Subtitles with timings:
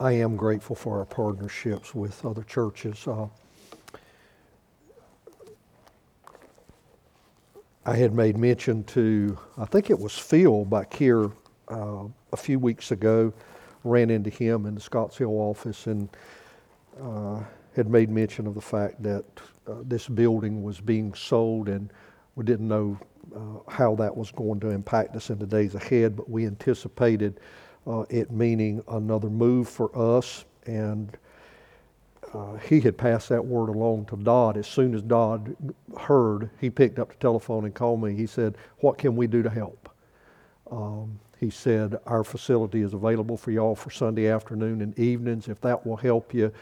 [0.00, 3.04] I am grateful for our partnerships with other churches.
[3.08, 3.26] Uh,
[7.84, 11.32] I had made mention to, I think it was Phil back here
[11.66, 13.32] uh, a few weeks ago,
[13.82, 16.08] ran into him in the Scotts Hill office and
[17.02, 17.40] uh,
[17.74, 19.24] had made mention of the fact that
[19.66, 21.92] uh, this building was being sold and
[22.36, 22.96] we didn't know
[23.34, 27.40] uh, how that was going to impact us in the days ahead, but we anticipated
[27.88, 31.16] uh, it meaning another move for us and
[32.34, 34.56] uh, he had passed that word along to Dodd.
[34.56, 35.56] As soon as Dodd
[35.98, 38.14] heard, he picked up the telephone and called me.
[38.14, 39.88] He said, What can we do to help?
[40.70, 45.48] Um, he said, Our facility is available for y'all for Sunday afternoon and evenings.
[45.48, 46.52] If that will help you,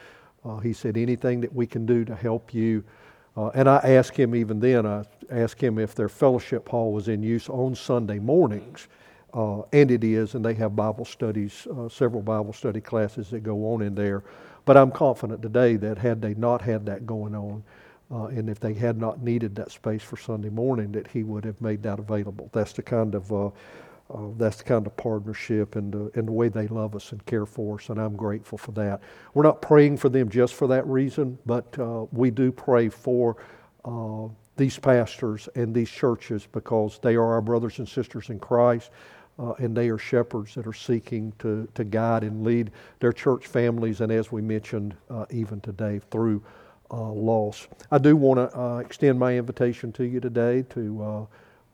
[0.44, 2.84] uh, he said, anything that we can do to help you.
[3.36, 7.08] Uh, and I asked him even then, I asked him if their fellowship hall was
[7.08, 8.86] in use on Sunday mornings.
[9.34, 13.42] Uh, and it is, and they have Bible studies, uh, several Bible study classes that
[13.42, 14.24] go on in there.
[14.64, 17.62] But I'm confident today that had they not had that going on,
[18.10, 21.44] uh, and if they had not needed that space for Sunday morning, that he would
[21.44, 22.50] have made that available.
[22.52, 23.46] That's the kind of uh,
[24.10, 27.24] uh, that's the kind of partnership and the, and the way they love us and
[27.26, 29.02] care for us, and I'm grateful for that.
[29.34, 33.36] We're not praying for them just for that reason, but uh, we do pray for
[34.56, 38.90] these pastors and these churches because they are our brothers and sisters in Christ
[39.38, 42.70] uh, and they are shepherds that are seeking to, to guide and lead
[43.00, 46.42] their church families, and as we mentioned, uh, even today through
[46.90, 47.66] uh, loss.
[47.90, 51.02] I do want to uh, extend my invitation to you today to,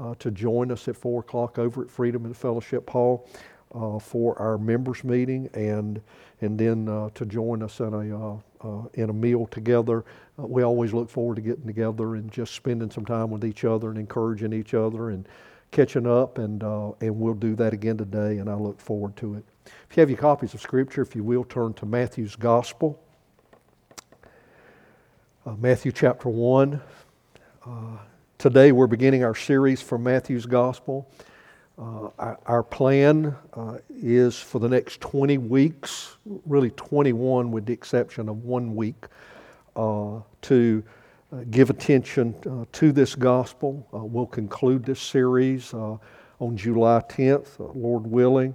[0.01, 3.29] uh, uh, to join us at 4 o'clock over at Freedom and Fellowship Hall
[4.03, 6.03] for our members' meeting and,
[6.43, 10.05] and then to join us in a, in a meal together.
[10.37, 13.89] we always look forward to getting together and just spending some time with each other
[13.89, 15.27] and encouraging each other and
[15.73, 19.35] catching up, and, uh, and we'll do that again today, and I look forward to
[19.35, 19.45] it.
[19.91, 23.03] If you have your copies of Scripture, if you will, turn to Matthew's Gospel,
[25.47, 26.81] uh, Matthew chapter 1.
[27.67, 27.71] Uh,
[28.39, 31.09] today we're beginning our series from Matthew's Gospel.
[31.79, 37.73] Uh, our, our, plan uh, is for the next 20 weeks, really 21 with the
[37.73, 39.07] exception of one week,
[39.75, 40.85] uh, to
[41.51, 43.87] give attention uh, to this gospel.
[43.93, 48.55] Uh, we'll conclude this series on July 10th, Lord willing.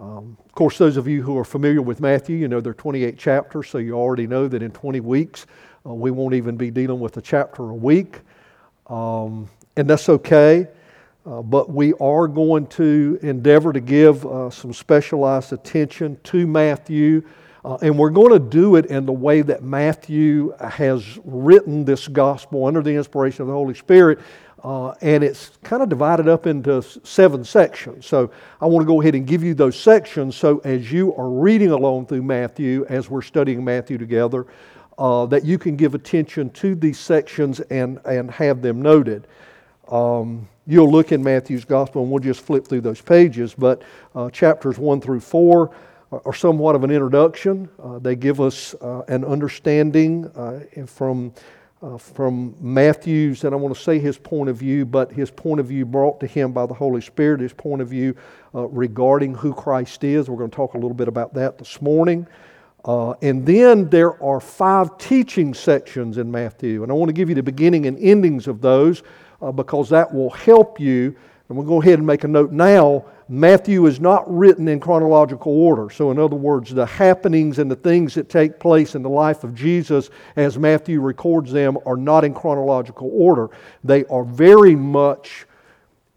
[0.00, 2.74] Um, of course, those of you who are familiar with Matthew, you know there are
[2.74, 5.46] 28 chapters, so you already know that in 20 weeks
[5.84, 8.20] uh, we won't even be dealing with a chapter a week.
[8.86, 10.68] Um, and that's okay,
[11.26, 17.22] uh, but we are going to endeavor to give uh, some specialized attention to Matthew
[17.64, 22.08] uh, and we're going to do it in the way that Matthew has written this
[22.08, 24.18] gospel under the inspiration of the Holy Spirit.
[24.62, 28.06] Uh, and it's kind of divided up into seven sections.
[28.06, 31.30] So I want to go ahead and give you those sections so as you are
[31.30, 34.46] reading along through Matthew, as we're studying Matthew together,
[34.98, 39.26] uh, that you can give attention to these sections and, and have them noted.
[39.88, 43.82] Um, you'll look in Matthew's gospel, and we'll just flip through those pages, but
[44.14, 45.74] uh, chapters 1 through 4
[46.12, 47.68] are somewhat of an introduction.
[47.82, 51.32] Uh, they give us uh, an understanding uh, from,
[51.82, 55.60] uh, from Matthew's, and I want to say his point of view, but his point
[55.60, 58.16] of view brought to him by the Holy Spirit, his point of view
[58.54, 60.28] uh, regarding who Christ is.
[60.28, 62.26] We're going to talk a little bit about that this morning.
[62.84, 67.28] Uh, and then there are five teaching sections in Matthew, and I want to give
[67.28, 69.02] you the beginning and endings of those
[69.54, 71.14] because that will help you.
[71.50, 75.52] And we'll go ahead and make a note now Matthew is not written in chronological
[75.52, 75.90] order.
[75.90, 79.42] So, in other words, the happenings and the things that take place in the life
[79.42, 83.50] of Jesus as Matthew records them are not in chronological order.
[83.84, 85.46] They are very much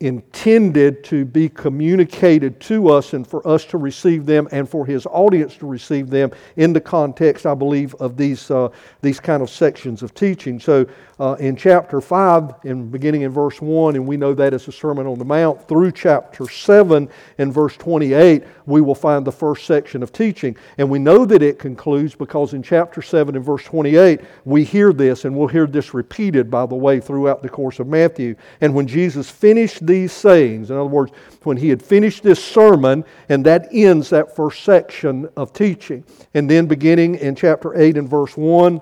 [0.03, 5.05] intended to be communicated to us and for us to receive them and for his
[5.05, 8.67] audience to receive them in the context, I believe, of these, uh,
[9.01, 10.59] these kind of sections of teaching.
[10.59, 10.85] So
[11.19, 14.73] uh, in chapter 5, in beginning in verse 1, and we know that as the
[14.73, 19.65] Sermon on the Mount, through chapter 7 and verse 28, we will find the first
[19.65, 20.57] section of teaching.
[20.77, 24.91] And we know that it concludes because in chapter 7 and verse 28, we hear
[24.91, 28.35] this, and we'll hear this repeated, by the way, throughout the course of Matthew.
[28.59, 31.11] And when Jesus finished these sayings, in other words,
[31.43, 36.03] when he had finished this sermon, and that ends that first section of teaching.
[36.33, 38.81] And then beginning in chapter 8 and verse 1,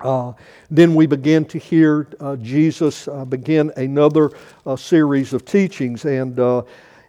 [0.00, 0.32] uh,
[0.70, 4.30] then we begin to hear uh, Jesus uh, begin another
[4.64, 6.62] uh, series of teachings, and uh,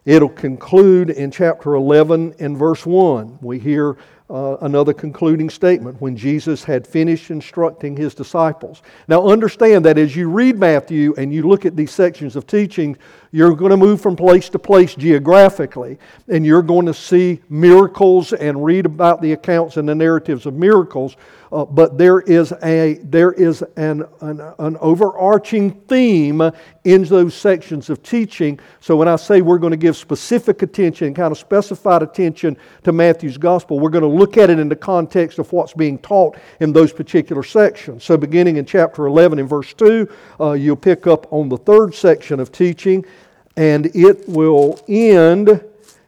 [0.06, 3.38] it'll conclude in chapter 11 and verse 1.
[3.42, 3.95] We hear
[4.30, 8.81] uh, another concluding statement when Jesus had finished instructing his disciples.
[9.08, 12.98] Now, understand that as you read Matthew and you look at these sections of teaching,
[13.33, 15.97] you're going to move from place to place geographically,
[16.27, 20.53] and you're going to see miracles and read about the accounts and the narratives of
[20.53, 21.18] miracles.
[21.53, 26.41] Uh, but there is, a, there is an, an, an overarching theme
[26.83, 28.59] in those sections of teaching.
[28.80, 32.91] So when I say we're going to give specific attention, kind of specified attention to
[32.91, 36.38] Matthew's gospel, we're going to look at it in the context of what's being taught
[36.59, 38.03] in those particular sections.
[38.03, 40.09] So beginning in chapter 11 in verse 2,
[40.39, 43.06] uh, you'll pick up on the third section of teaching,
[43.55, 45.63] and it will end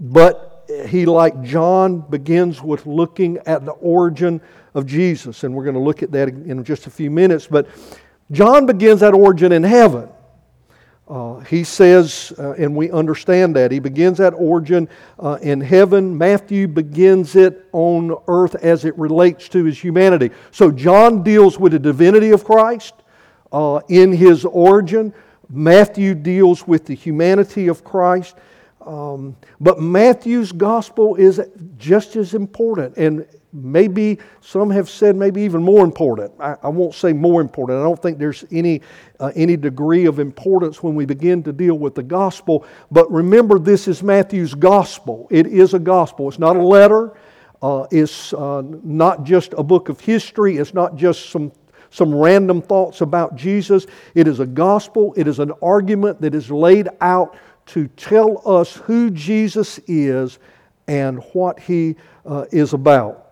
[0.00, 4.41] but he, like John, begins with looking at the origin
[4.75, 5.44] of Jesus.
[5.44, 7.47] And we're going to look at that in just a few minutes.
[7.47, 7.69] But
[8.32, 10.09] John begins that origin in heaven.
[11.08, 14.88] Uh, he says, uh, and we understand that, he begins that origin
[15.20, 16.17] uh, in heaven.
[16.19, 20.31] Matthew begins it on earth as it relates to his humanity.
[20.50, 22.94] So John deals with the divinity of Christ
[23.53, 25.14] uh, in his origin.
[25.49, 28.35] Matthew deals with the humanity of Christ.
[28.85, 31.41] Um, but Matthew's gospel is
[31.76, 33.26] just as important, and
[33.56, 36.32] maybe some have said maybe even more important.
[36.38, 37.81] I, I won't say more important.
[37.81, 38.82] I don't think there's any,
[39.19, 42.67] uh, any degree of importance when we begin to deal with the gospel.
[42.91, 45.26] But remember, this is Matthew's gospel.
[45.31, 47.17] It is a gospel, it's not a letter,
[47.62, 51.52] uh, it's uh, not just a book of history, it's not just some
[51.91, 53.87] some random thoughts about Jesus.
[54.14, 58.76] It is a gospel, it is an argument that is laid out to tell us
[58.76, 60.38] who Jesus is
[60.88, 63.25] and what he uh, is about.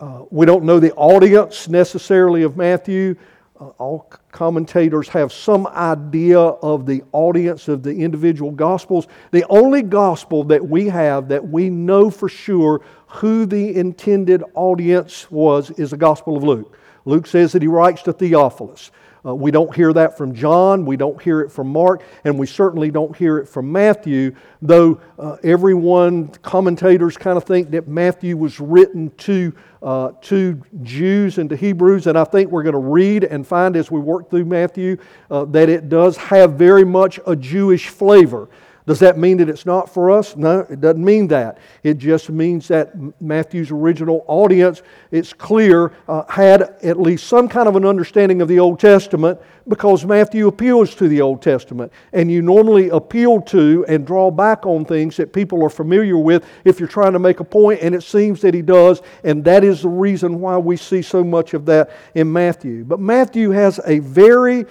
[0.00, 3.16] Uh, we don't know the audience necessarily of Matthew.
[3.60, 9.06] Uh, all commentators have some idea of the audience of the individual gospels.
[9.30, 15.30] The only gospel that we have that we know for sure who the intended audience
[15.30, 16.78] was is the Gospel of Luke.
[17.04, 18.90] Luke says that he writes to Theophilus.
[19.24, 22.46] Uh, we don't hear that from John, we don't hear it from Mark, and we
[22.46, 28.36] certainly don't hear it from Matthew, though uh, everyone, commentators kind of think that Matthew
[28.36, 32.78] was written to, uh, to Jews and to Hebrews, and I think we're going to
[32.78, 34.96] read and find as we work through Matthew
[35.30, 38.48] uh, that it does have very much a Jewish flavor.
[38.86, 40.36] Does that mean that it's not for us?
[40.36, 41.58] No, it doesn't mean that.
[41.82, 47.68] It just means that Matthew's original audience, it's clear, uh, had at least some kind
[47.68, 51.92] of an understanding of the Old Testament because Matthew appeals to the Old Testament.
[52.12, 56.44] And you normally appeal to and draw back on things that people are familiar with
[56.64, 59.62] if you're trying to make a point, and it seems that he does, and that
[59.62, 62.84] is the reason why we see so much of that in Matthew.
[62.84, 64.66] But Matthew has a very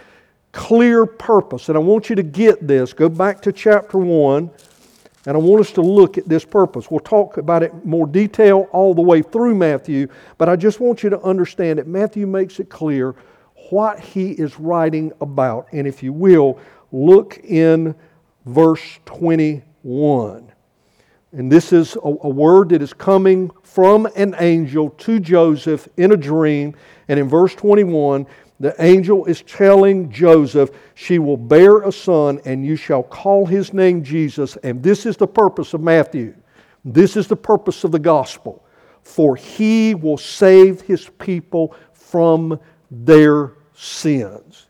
[0.52, 1.70] clear purpose.
[1.70, 2.94] And I want you to get this.
[2.94, 4.50] Go back to chapter 1,
[5.26, 6.90] and I want us to look at this purpose.
[6.90, 11.04] We'll talk about it more detail all the way through Matthew, but I just want
[11.04, 13.16] you to understand that Matthew makes it clear
[13.70, 15.68] what he is writing about.
[15.72, 16.60] And if you will,
[16.92, 17.94] look in
[18.46, 20.52] verse 21.
[21.32, 26.12] And this is a, a, word that is coming from an angel to Joseph in
[26.12, 26.74] a dream.
[27.08, 28.26] And in verse 21,
[28.60, 33.74] the angel is telling Joseph, She will bear a son, and you shall call his
[33.74, 34.58] name Jesus.
[34.58, 36.36] And this is the purpose of Matthew.
[36.84, 38.64] This is the purpose of the gospel.
[39.02, 42.60] for he will save his people from
[42.92, 44.68] their sins.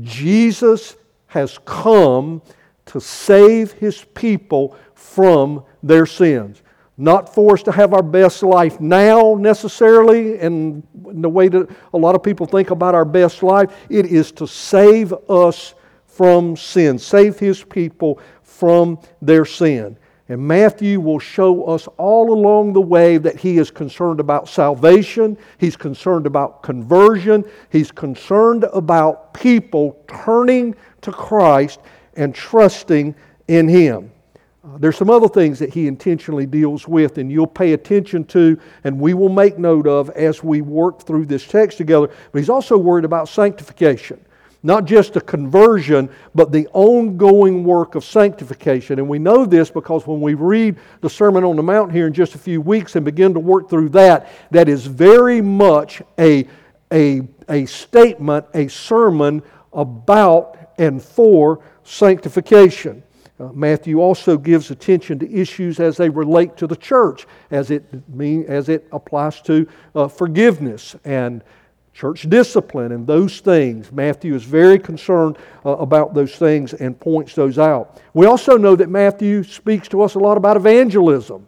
[0.00, 2.42] Jesus has come
[2.86, 6.62] to save his people from their sins.
[7.00, 11.96] Not for us to have our best life now necessarily, and the way that a
[11.96, 13.74] lot of people think about our best life.
[13.88, 19.96] It is to save us from sin, save his people from their sin.
[20.28, 25.38] And Matthew will show us all along the way that he is concerned about salvation,
[25.56, 31.80] he's concerned about conversion, he's concerned about people turning to Christ
[32.14, 33.14] and trusting
[33.48, 34.12] in him.
[34.62, 38.60] Uh, there's some other things that he intentionally deals with, and you'll pay attention to,
[38.84, 42.10] and we will make note of as we work through this text together.
[42.30, 44.22] But he's also worried about sanctification.
[44.62, 48.98] Not just a conversion, but the ongoing work of sanctification.
[48.98, 52.12] And we know this because when we read the Sermon on the Mount here in
[52.12, 56.46] just a few weeks and begin to work through that, that is very much a,
[56.92, 63.02] a, a statement, a sermon about and for sanctification.
[63.40, 67.84] Uh, Matthew also gives attention to issues as they relate to the church, as it,
[68.14, 71.42] mean, as it applies to uh, forgiveness and
[71.94, 73.90] church discipline and those things.
[73.92, 78.00] Matthew is very concerned uh, about those things and points those out.
[78.12, 81.46] We also know that Matthew speaks to us a lot about evangelism.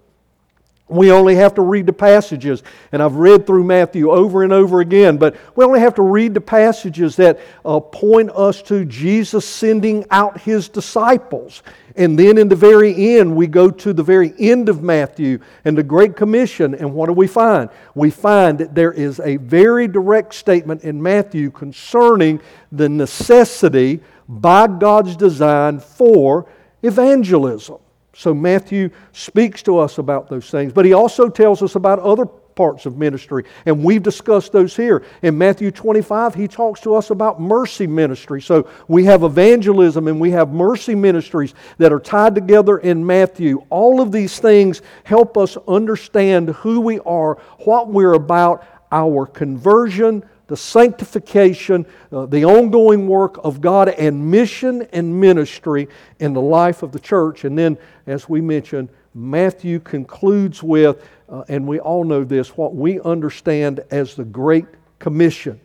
[0.92, 4.80] We only have to read the passages, and I've read through Matthew over and over
[4.80, 9.46] again, but we only have to read the passages that uh, point us to Jesus
[9.46, 11.62] sending out his disciples.
[11.96, 15.76] And then in the very end, we go to the very end of Matthew and
[15.76, 17.70] the Great Commission, and what do we find?
[17.94, 24.66] We find that there is a very direct statement in Matthew concerning the necessity by
[24.66, 26.46] God's design for
[26.82, 27.78] evangelism.
[28.14, 32.26] So Matthew speaks to us about those things, but he also tells us about other
[32.26, 35.02] parts of ministry, and we've discussed those here.
[35.22, 38.42] In Matthew 25, he talks to us about mercy ministry.
[38.42, 43.64] So we have evangelism and we have mercy ministries that are tied together in Matthew.
[43.70, 50.22] All of these things help us understand who we are, what we're about, our conversion,
[50.52, 56.82] the sanctification, uh, the ongoing work of God, and mission and ministry in the life
[56.82, 57.44] of the church.
[57.44, 62.74] And then, as we mentioned, Matthew concludes with, uh, and we all know this, what
[62.74, 64.66] we understand as the Great
[64.98, 65.58] Commission.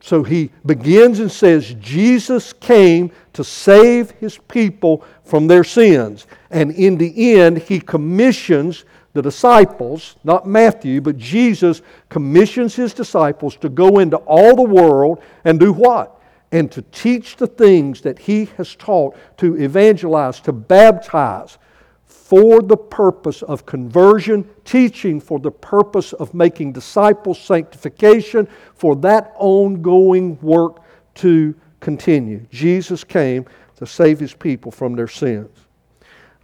[0.00, 6.26] So he begins and says, Jesus came to save his people from their sins.
[6.50, 8.84] And in the end, he commissions
[9.14, 15.22] the disciples, not Matthew, but Jesus commissions his disciples to go into all the world
[15.44, 16.20] and do what?
[16.52, 21.58] And to teach the things that he has taught, to evangelize, to baptize
[22.04, 29.34] for the purpose of conversion, teaching for the purpose of making disciples, sanctification, for that
[29.38, 30.82] ongoing work
[31.14, 32.46] to continue.
[32.50, 33.46] Jesus came
[33.76, 35.67] to save his people from their sins.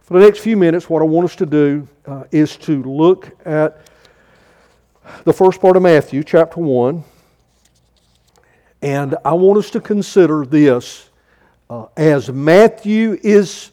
[0.05, 3.35] For the next few minutes, what I want us to do uh, is to look
[3.43, 3.81] at
[5.23, 7.03] the first part of Matthew, chapter 1.
[8.83, 11.09] And I want us to consider this
[11.71, 13.71] uh, as Matthew is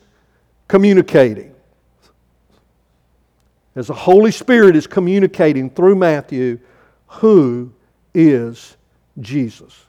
[0.69, 1.55] communicating,
[3.77, 6.59] as the Holy Spirit is communicating through Matthew,
[7.09, 7.71] who
[8.15, 8.79] is
[9.21, 9.85] Jesus.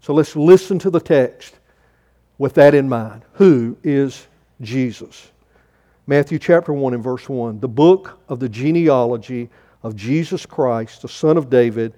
[0.00, 1.54] So let's listen to the text
[2.38, 3.22] with that in mind.
[3.34, 4.26] Who is
[4.60, 5.30] Jesus?
[6.08, 7.58] Matthew chapter 1 and verse 1.
[7.58, 9.50] The book of the genealogy
[9.82, 11.94] of Jesus Christ, the son of David,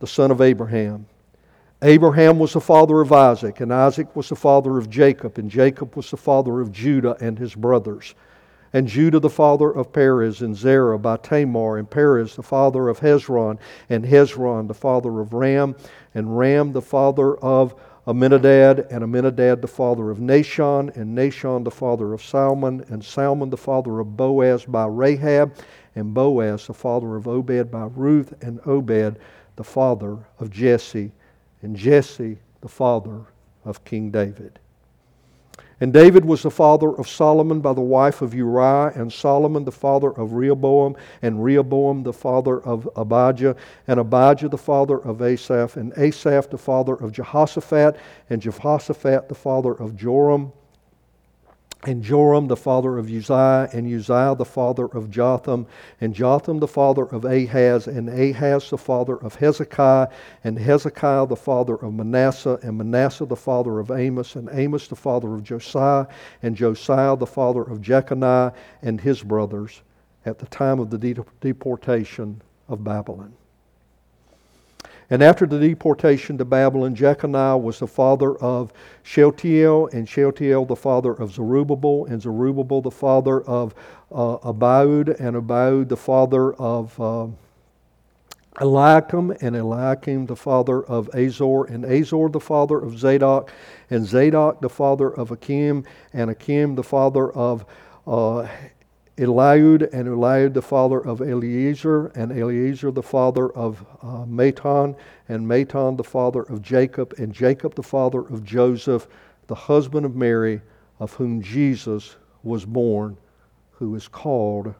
[0.00, 1.06] the son of Abraham.
[1.82, 5.94] Abraham was the father of Isaac, and Isaac was the father of Jacob, and Jacob
[5.94, 8.16] was the father of Judah and his brothers.
[8.72, 12.98] And Judah the father of Perez, and Zerah by Tamar, and Perez the father of
[12.98, 15.76] Hezron, and Hezron the father of Ram,
[16.16, 17.76] and Ram the father of
[18.08, 23.50] Amminadab, and Amminadab the father of Nahshon, and Nahshon the father of Salmon, and Salmon
[23.50, 25.56] the father of Boaz by Rahab,
[25.96, 29.18] and Boaz the father of Obed by Ruth, and Obed
[29.56, 31.10] the father of Jesse,
[31.62, 33.22] and Jesse the father
[33.64, 34.60] of King David.
[35.78, 39.72] And David was the father of Solomon by the wife of Uriah, and Solomon the
[39.72, 43.56] father of Rehoboam, and Rehoboam the father of Abijah,
[43.86, 47.96] and Abijah the father of Asaph, and Asaph the father of Jehoshaphat,
[48.30, 50.52] and Jehoshaphat the father of Joram,
[51.84, 55.66] and Joram the father of Uzziah, and Uzziah the father of Jotham,
[56.00, 60.08] and Jotham the father of Ahaz, and Ahaz the father of Hezekiah,
[60.42, 64.96] and Hezekiah the father of Manasseh, and Manasseh the father of Amos, and Amos the
[64.96, 66.06] father of Josiah,
[66.42, 68.52] and Josiah the father of Jeconiah
[68.82, 69.82] and his brothers
[70.24, 73.32] at the time of the deportation of Babylon.
[75.08, 78.72] And after the deportation to Babylon, Jeconiah was the father of
[79.04, 83.74] Shealtiel, and Shealtiel the father of Zerubbabel, and Zerubbabel the father of
[84.10, 87.28] uh, Abiud, and Abiud the father of uh,
[88.60, 93.52] Eliakim, and Eliakim the father of Azor, and Azor the father of Zadok,
[93.90, 97.64] and Zadok the father of Achim, and Achim the father of
[98.08, 98.48] uh,
[99.16, 104.94] Eliud, and Eliud the father of Eleazar, and Eleazar the father of uh, Matthan,
[105.28, 109.08] and Matthan the father of Jacob, and Jacob the father of Joseph,
[109.46, 110.60] the husband of Mary,
[111.00, 113.16] of whom Jesus was born,
[113.72, 114.74] who is called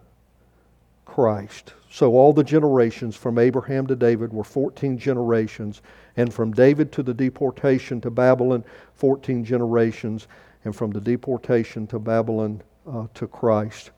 [1.06, 1.72] Christ.
[1.90, 5.80] So all the generations from Abraham to David were 14 generations,
[6.18, 8.64] and from David to the deportation to Babylon,
[8.96, 10.28] 14 generations,
[10.64, 13.92] and from the deportation to Babylon uh, to Christ,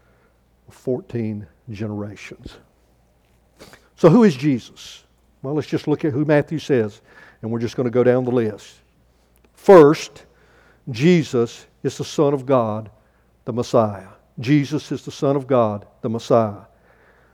[0.71, 2.57] 14 generations.
[3.97, 5.05] So, who is Jesus?
[5.43, 7.01] Well, let's just look at who Matthew says,
[7.43, 8.77] and we're just going to go down the list.
[9.55, 10.25] First,
[10.91, 12.91] Jesus is the Son of God,
[13.45, 14.09] the Messiah.
[14.41, 16.63] Jesus is the Son of God, the Messiah.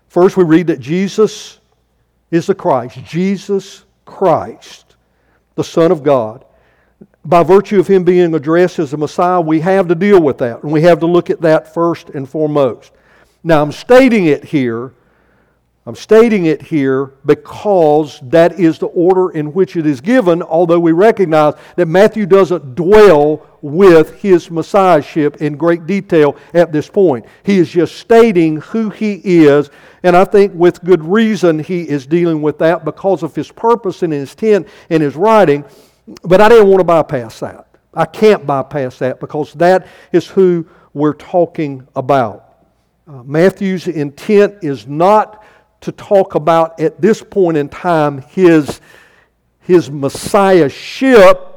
[0.09, 1.61] First, we read that Jesus
[2.31, 3.03] is the Christ.
[3.05, 4.97] Jesus Christ,
[5.55, 6.45] the Son of God.
[7.25, 10.63] By virtue of him being addressed as the Messiah, we have to deal with that,
[10.63, 12.93] and we have to look at that first and foremost.
[13.47, 14.93] Now, I'm stating it here.
[15.87, 20.81] I'm stating it here because that is the order in which it is given, although
[20.81, 27.27] we recognize that Matthew doesn't dwell with his messiahship in great detail at this point.
[27.43, 29.69] He is just stating who he is,
[30.03, 34.03] and I think with good reason he is dealing with that because of his purpose
[34.03, 35.67] and his intent in his writing.
[36.23, 37.69] But I didn't want to bypass that.
[37.93, 42.44] I can't bypass that because that is who we're talking about.
[43.07, 45.45] Uh, Matthew's intent is not
[45.83, 48.81] to talk about at this point in time his,
[49.61, 51.51] his messiahship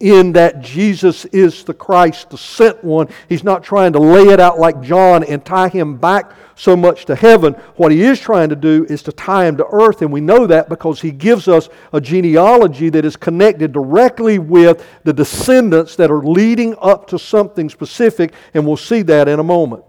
[0.00, 3.08] in that Jesus is the Christ, the sent one.
[3.28, 7.04] He's not trying to lay it out like John and tie him back so much
[7.04, 7.52] to heaven.
[7.76, 10.48] What he is trying to do is to tie him to earth, and we know
[10.48, 16.10] that because he gives us a genealogy that is connected directly with the descendants that
[16.10, 19.84] are leading up to something specific, and we'll see that in a moment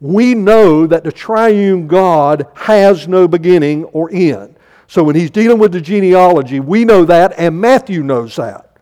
[0.00, 4.56] we know that the triune God has no beginning or end.
[4.86, 8.76] So when he's dealing with the genealogy, we know that, and Matthew knows that.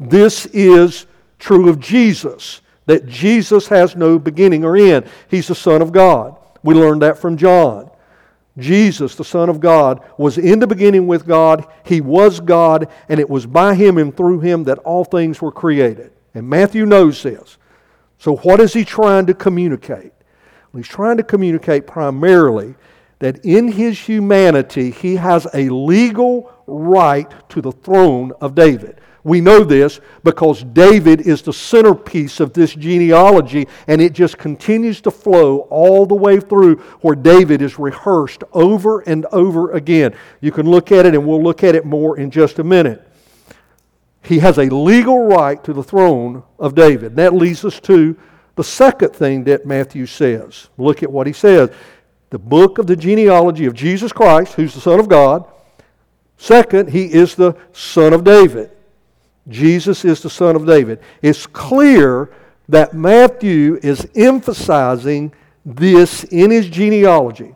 [0.00, 1.06] This is
[1.38, 5.06] true of Jesus, that Jesus has no beginning or end.
[5.28, 6.36] He's the Son of God.
[6.62, 7.90] We learned that from John.
[8.56, 11.66] Jesus, the Son of God, was in the beginning with God.
[11.84, 15.52] He was God, and it was by him and through him that all things were
[15.52, 16.12] created.
[16.34, 17.58] And Matthew knows this.
[18.18, 20.13] So, what is he trying to communicate?
[20.74, 22.74] He's trying to communicate primarily
[23.20, 29.00] that in his humanity, he has a legal right to the throne of David.
[29.22, 35.00] We know this because David is the centerpiece of this genealogy, and it just continues
[35.02, 40.14] to flow all the way through where David is rehearsed over and over again.
[40.42, 43.10] You can look at it, and we'll look at it more in just a minute.
[44.22, 47.12] He has a legal right to the throne of David.
[47.12, 48.16] And that leads us to
[48.56, 51.70] the second thing that Matthew says, look at what he says.
[52.30, 55.44] The book of the genealogy of Jesus Christ, who's the Son of God.
[56.36, 58.70] Second, he is the Son of David.
[59.48, 61.00] Jesus is the Son of David.
[61.22, 62.30] It's clear
[62.68, 65.32] that Matthew is emphasizing
[65.64, 67.54] this in his genealogy.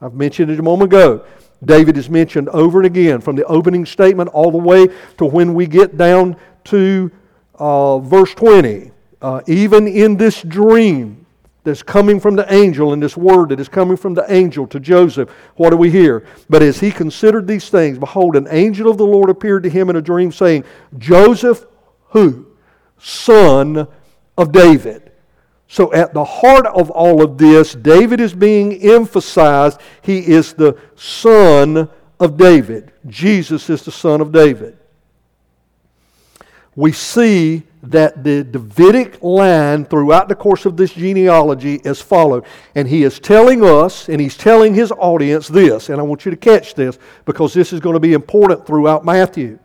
[0.00, 1.24] I've mentioned it a moment ago.
[1.64, 4.86] David is mentioned over and again from the opening statement all the way
[5.18, 7.10] to when we get down to
[7.54, 8.90] uh, verse 20
[9.24, 11.24] uh, even in this dream
[11.62, 14.78] that's coming from the angel, and this word that is coming from the angel to
[14.78, 16.26] Joseph, what do we hear?
[16.50, 19.88] But as he considered these things, behold, an angel of the Lord appeared to him
[19.88, 20.64] in a dream, saying,
[20.98, 21.64] Joseph,
[22.10, 22.48] who?
[22.98, 23.88] Son
[24.36, 25.10] of David.
[25.68, 29.80] So, at the heart of all of this, David is being emphasized.
[30.02, 31.88] He is the son
[32.20, 32.92] of David.
[33.06, 34.76] Jesus is the son of David.
[36.76, 42.44] We see that the Davidic line throughout the course of this genealogy is followed.
[42.74, 46.30] And he is telling us, and he's telling his audience this, and I want you
[46.30, 49.58] to catch this because this is going to be important throughout Matthew.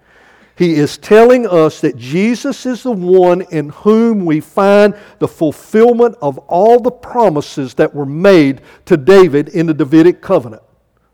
[0.55, 6.17] He is telling us that Jesus is the one in whom we find the fulfillment
[6.21, 10.61] of all the promises that were made to David in the Davidic covenant.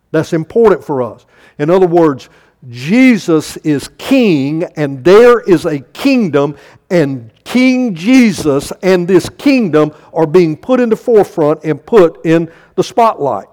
[0.09, 1.27] That's important for us.
[1.59, 2.29] In other words,
[2.69, 6.57] Jesus is king, and there is a kingdom,
[6.89, 12.51] and King Jesus and this kingdom are being put in the forefront and put in
[12.73, 13.47] the spotlight.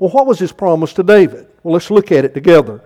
[0.00, 1.46] Well, what was his promise to David?
[1.62, 2.82] Well, let's look at it together.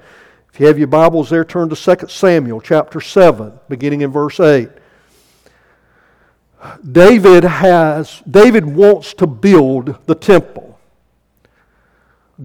[0.53, 4.41] If you have your Bibles there, turn to 2 Samuel chapter 7, beginning in verse
[4.41, 4.69] 8.
[6.91, 10.79] David has David wants to build the temple.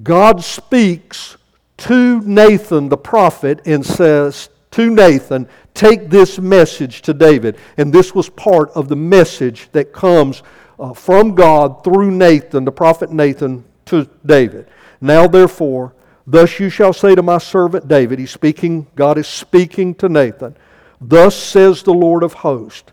[0.04, 1.36] God speaks
[1.78, 7.58] to Nathan the prophet and says to Nathan, Take this message to David.
[7.78, 10.44] And this was part of the message that comes
[10.80, 14.68] uh, from God through Nathan, the prophet Nathan, to David.
[15.02, 15.94] Now, therefore,
[16.28, 20.56] thus you shall say to my servant David, he's speaking, God is speaking to Nathan,
[21.02, 22.92] Thus says the Lord of hosts,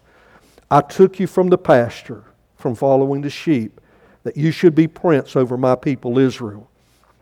[0.71, 2.25] I took you from the pasture,
[2.57, 3.81] from following the sheep,
[4.25, 6.70] that you should be prince over my people Israel.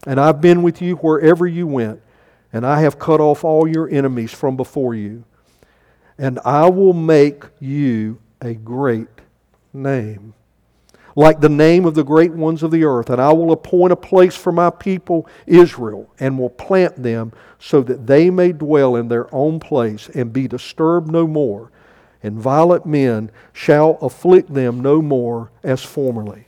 [0.06, 2.00] And I've been with you wherever you went,
[2.52, 5.24] and I have cut off all your enemies from before you.
[6.16, 9.08] And I will make you a great
[9.72, 10.34] name
[11.18, 13.10] like the name of the great ones of the earth.
[13.10, 17.82] And I will appoint a place for my people Israel, and will plant them so
[17.82, 21.72] that they may dwell in their own place and be disturbed no more.
[22.22, 26.47] And violent men shall afflict them no more as formerly.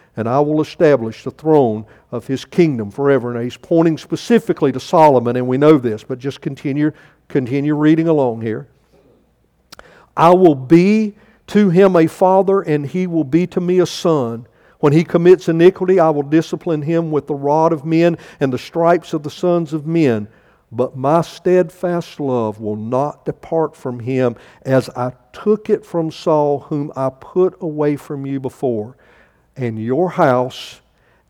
[0.17, 3.33] and I will establish the throne of his kingdom forever.
[3.33, 6.91] And he's pointing specifically to Solomon, and we know this, but just continue,
[7.27, 8.67] continue reading along here.
[10.15, 11.15] I will be
[11.47, 14.47] to him a father, and he will be to me a son.
[14.79, 18.57] When he commits iniquity, I will discipline him with the rod of men and the
[18.57, 20.27] stripes of the sons of men.
[20.71, 26.61] But my steadfast love will not depart from him, as I took it from Saul,
[26.61, 28.95] whom I put away from you before.
[29.55, 30.81] And your house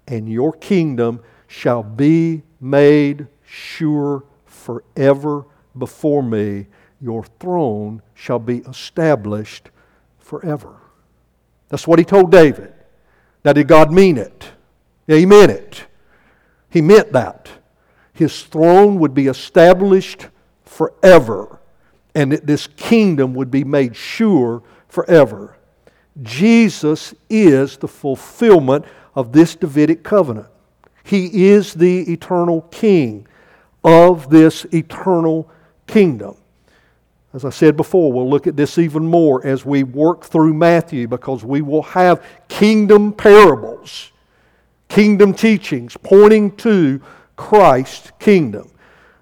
[0.07, 5.45] and your kingdom shall be made sure forever
[5.77, 6.67] before me.
[6.99, 9.69] Your throne shall be established
[10.19, 10.75] forever.
[11.69, 12.73] That's what he told David.
[13.43, 14.51] Now, did God mean it?
[15.07, 15.87] Yeah, He meant it.
[16.69, 17.49] He meant that.
[18.13, 20.27] His throne would be established
[20.63, 21.59] forever,
[22.13, 25.57] and that this kingdom would be made sure forever.
[26.21, 30.47] Jesus is the fulfillment of this Davidic covenant.
[31.03, 33.27] He is the eternal king
[33.83, 35.49] of this eternal
[35.87, 36.35] kingdom.
[37.33, 41.07] As I said before, we'll look at this even more as we work through Matthew
[41.07, 44.11] because we will have kingdom parables,
[44.89, 47.01] kingdom teachings pointing to
[47.37, 48.69] Christ's kingdom.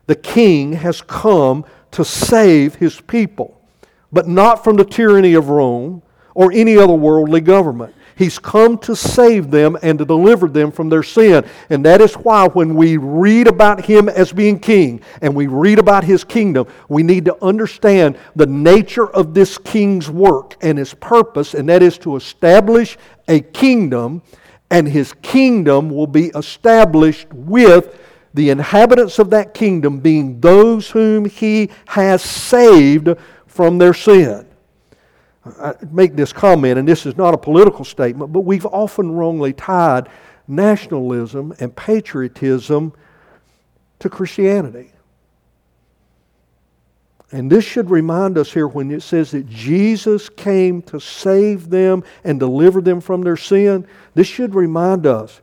[0.07, 3.61] The king has come to save his people,
[4.11, 6.01] but not from the tyranny of Rome
[6.39, 7.93] or any other worldly government.
[8.15, 11.45] He's come to save them and to deliver them from their sin.
[11.69, 15.79] And that is why when we read about him as being king and we read
[15.79, 20.93] about his kingdom, we need to understand the nature of this king's work and his
[20.93, 22.97] purpose, and that is to establish
[23.27, 24.21] a kingdom,
[24.71, 27.99] and his kingdom will be established with
[28.33, 33.09] the inhabitants of that kingdom being those whom he has saved
[33.45, 34.48] from their sin.
[35.45, 39.53] I make this comment, and this is not a political statement, but we've often wrongly
[39.53, 40.09] tied
[40.47, 42.93] nationalism and patriotism
[43.99, 44.91] to Christianity.
[47.31, 52.03] And this should remind us here when it says that Jesus came to save them
[52.23, 53.87] and deliver them from their sin.
[54.15, 55.39] This should remind us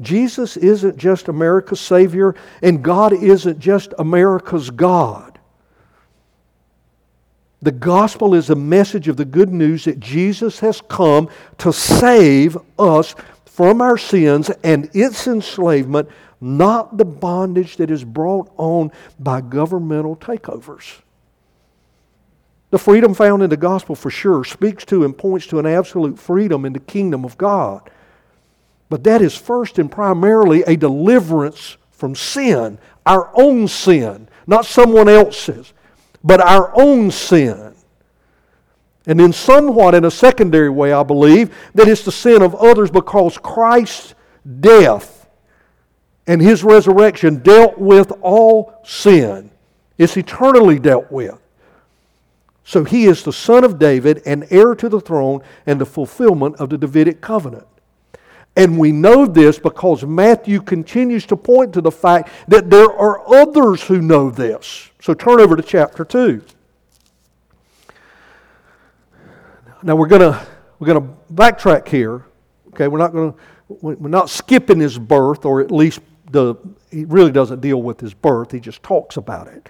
[0.00, 5.35] Jesus isn't just America's Savior, and God isn't just America's God.
[7.66, 12.56] The gospel is a message of the good news that Jesus has come to save
[12.78, 16.08] us from our sins and its enslavement,
[16.40, 21.00] not the bondage that is brought on by governmental takeovers.
[22.70, 26.20] The freedom found in the gospel, for sure, speaks to and points to an absolute
[26.20, 27.90] freedom in the kingdom of God.
[28.88, 35.08] But that is first and primarily a deliverance from sin, our own sin, not someone
[35.08, 35.72] else's
[36.26, 37.74] but our own sin.
[39.06, 42.90] And then, somewhat in a secondary way, I believe, that it's the sin of others
[42.90, 44.16] because Christ's
[44.60, 45.28] death
[46.26, 49.52] and his resurrection dealt with all sin.
[49.96, 51.40] It's eternally dealt with.
[52.64, 56.56] So he is the son of David and heir to the throne and the fulfillment
[56.56, 57.68] of the Davidic covenant.
[58.56, 63.22] And we know this because Matthew continues to point to the fact that there are
[63.28, 64.90] others who know this.
[65.06, 66.42] So turn over to chapter 2.
[69.84, 70.44] Now we're going to
[70.80, 72.24] we're going to backtrack here.
[72.70, 73.38] Okay, we're not going to
[73.68, 76.00] we're not skipping his birth or at least
[76.32, 76.56] the
[76.90, 78.50] he really doesn't deal with his birth.
[78.50, 79.68] He just talks about it.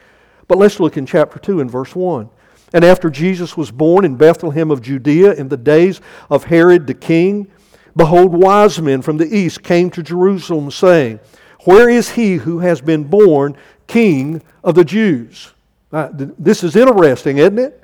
[0.49, 2.31] But let's look in chapter 2 and verse 1.
[2.73, 6.95] And after Jesus was born in Bethlehem of Judea in the days of Herod the
[6.95, 7.47] king,
[7.95, 11.21] behold, wise men from the east came to Jerusalem, saying,
[11.67, 13.55] Where is he who has been born
[13.87, 15.53] king of the Jews?
[15.93, 17.83] Uh, this is interesting, isn't it?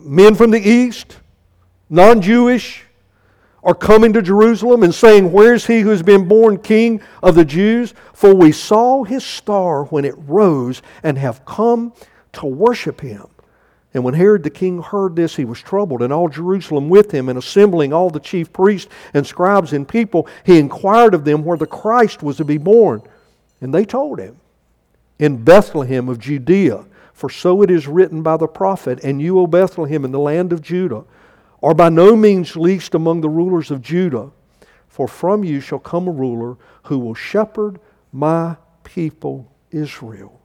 [0.00, 1.18] Men from the east,
[1.90, 2.84] non Jewish,
[3.64, 7.44] are coming to Jerusalem and saying, Where's he who has been born king of the
[7.44, 7.94] Jews?
[8.12, 11.92] For we saw his star when it rose and have come
[12.32, 13.26] to worship him.
[13.94, 17.28] And when Herod the king heard this, he was troubled, and all Jerusalem with him,
[17.28, 21.58] and assembling all the chief priests and scribes and people, he inquired of them where
[21.58, 23.02] the Christ was to be born.
[23.60, 24.40] And they told him,
[25.22, 29.46] In Bethlehem of Judea, for so it is written by the prophet, And you, O
[29.46, 31.04] Bethlehem, in the land of Judah,
[31.62, 34.32] are by no means least among the rulers of Judah,
[34.88, 36.56] for from you shall come a ruler
[36.86, 37.78] who will shepherd
[38.12, 40.40] my people Israel.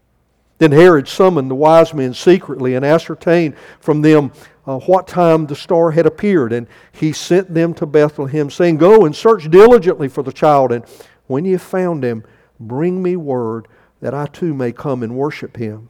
[0.59, 4.31] Then Herod summoned the wise men secretly and ascertained from them
[4.67, 6.53] uh, what time the star had appeared.
[6.53, 10.85] And he sent them to Bethlehem, saying, Go and search diligently for the child, and
[11.25, 12.23] when ye have found him,
[12.59, 13.67] bring me word
[14.01, 15.89] that I too may come and worship him.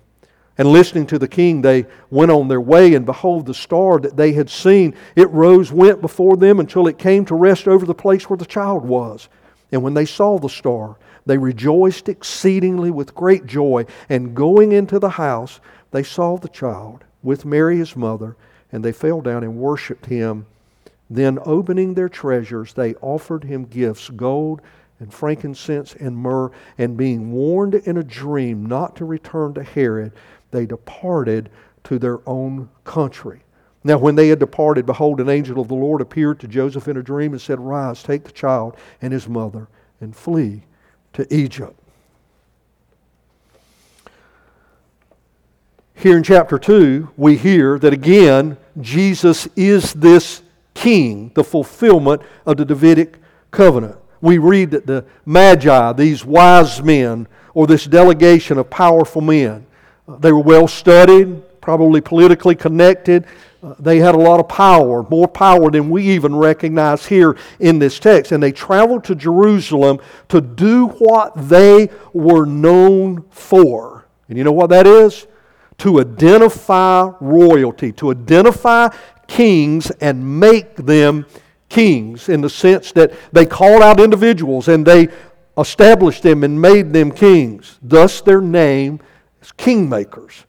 [0.58, 4.18] And listening to the king, they went on their way, and behold, the star that
[4.18, 7.94] they had seen, it rose, went before them until it came to rest over the
[7.94, 9.30] place where the child was.
[9.72, 13.86] And when they saw the star, they rejoiced exceedingly with great joy.
[14.10, 15.60] And going into the house,
[15.92, 18.36] they saw the child with Mary his mother,
[18.72, 20.48] and they fell down and worshipped him.
[21.10, 24.62] Then, opening their treasures, they offered him gifts gold
[25.00, 26.52] and frankincense and myrrh.
[26.78, 30.12] And being warned in a dream not to return to Herod,
[30.52, 31.50] they departed
[31.86, 33.42] to their own country.
[33.84, 36.98] Now, when they had departed, behold, an angel of the Lord appeared to Joseph in
[36.98, 39.68] a dream and said, Rise, take the child and his mother,
[40.02, 40.64] and flee
[41.14, 41.74] to Egypt.
[45.96, 52.58] Here in chapter 2, we hear that again, Jesus is this king, the fulfillment of
[52.58, 53.18] the Davidic
[53.50, 53.98] covenant.
[54.22, 59.66] We read that the Magi, these wise men, or this delegation of powerful men,
[60.08, 63.26] they were well studied, probably politically connected.
[63.62, 67.80] Uh, they had a lot of power, more power than we even recognize here in
[67.80, 68.32] this text.
[68.32, 70.00] And they traveled to Jerusalem
[70.30, 74.08] to do what they were known for.
[74.30, 75.28] And you know what that is?
[75.80, 78.90] To identify royalty, to identify
[79.28, 81.26] kings and make them
[81.70, 85.10] kings in the sense that they called out individuals and they
[85.58, 87.78] established them and made them kings.
[87.82, 89.00] Thus, their name
[89.42, 90.44] as kingmakers.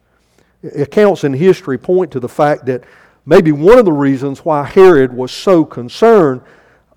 [0.77, 2.83] Accounts in history point to the fact that
[3.25, 6.41] maybe one of the reasons why Herod was so concerned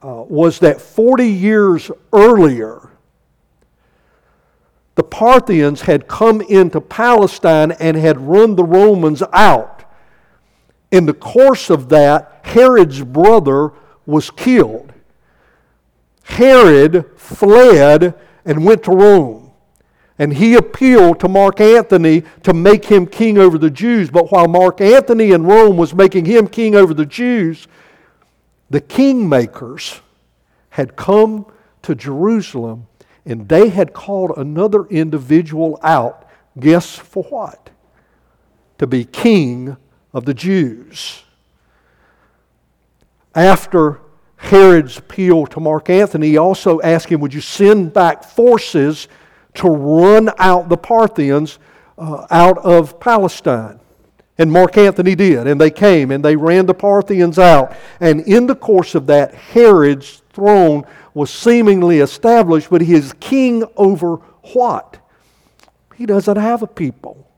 [0.03, 2.91] uh, was that 40 years earlier,
[4.95, 9.85] the Parthians had come into Palestine and had run the Romans out.
[10.91, 13.73] In the course of that, Herod's brother
[14.07, 14.93] was killed.
[16.25, 19.51] Herod fled and went to Rome.
[20.19, 24.11] And he appealed to Mark Antony to make him king over the Jews.
[24.11, 27.67] But while Mark Antony in Rome was making him king over the Jews,
[28.71, 30.01] the kingmakers
[30.71, 31.47] had come
[31.83, 32.87] to Jerusalem
[33.25, 36.29] and they had called another individual out.
[36.59, 37.71] Guess for what?
[38.79, 39.77] To be king
[40.13, 41.23] of the Jews.
[43.35, 44.01] After
[44.37, 49.09] Herod's appeal to Mark Antony, he also asked him, Would you send back forces
[49.55, 51.59] to run out the Parthians
[51.99, 53.79] uh, out of Palestine.
[54.39, 55.47] And Mark Antony did.
[55.47, 57.77] And they came and they ran the Parthians out.
[58.01, 63.65] And in the course of that, Herod's throne was seemingly established, but he is king
[63.77, 64.17] over
[64.55, 64.99] what?
[65.95, 67.29] He doesn't have a people.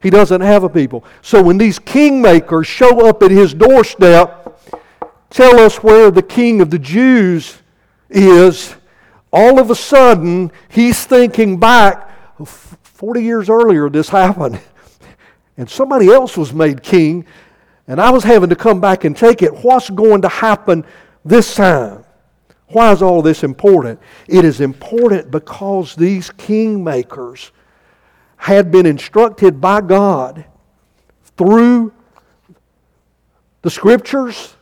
[0.00, 1.04] He doesn't have a people.
[1.22, 4.37] So when these kingmakers show up at his doorstep,
[5.30, 7.58] tell us where the king of the Jews
[8.10, 8.74] is,
[9.32, 12.08] all of a sudden, he's thinking back
[12.44, 14.60] 40 years earlier, this happened.
[15.56, 17.26] And somebody else was made king,
[17.86, 19.52] and I was having to come back and take it.
[19.64, 20.84] What's going to happen
[21.24, 22.04] this time?
[22.68, 23.98] Why is all this important?
[24.28, 27.50] It is important because these kingmakers
[28.36, 30.44] had been instructed by God
[31.36, 31.92] through
[33.62, 34.54] the scriptures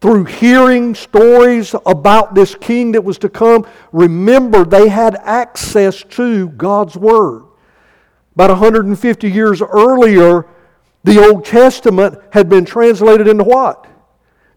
[0.00, 6.48] through hearing stories about this king that was to come, remember they had access to
[6.50, 7.44] God's Word.
[8.34, 10.46] About 150 years earlier,
[11.02, 13.86] the Old Testament had been translated into what?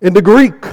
[0.02, 0.64] Into Greek.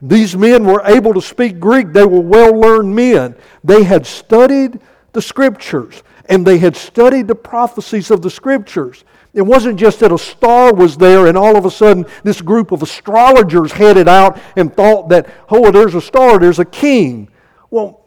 [0.00, 1.92] These men were able to speak Greek.
[1.92, 3.36] They were well learned men.
[3.62, 4.80] They had studied
[5.12, 9.04] the scriptures and they had studied the prophecies of the scriptures.
[9.34, 12.70] It wasn't just that a star was there and all of a sudden this group
[12.70, 17.30] of astrologers headed out and thought that, oh, there's a star, there's a king.
[17.70, 18.02] Well,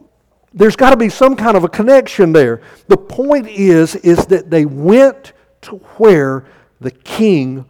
[0.54, 2.62] there's got to be some kind of a connection there.
[2.86, 6.46] The point is, is that they went to where
[6.80, 7.66] the king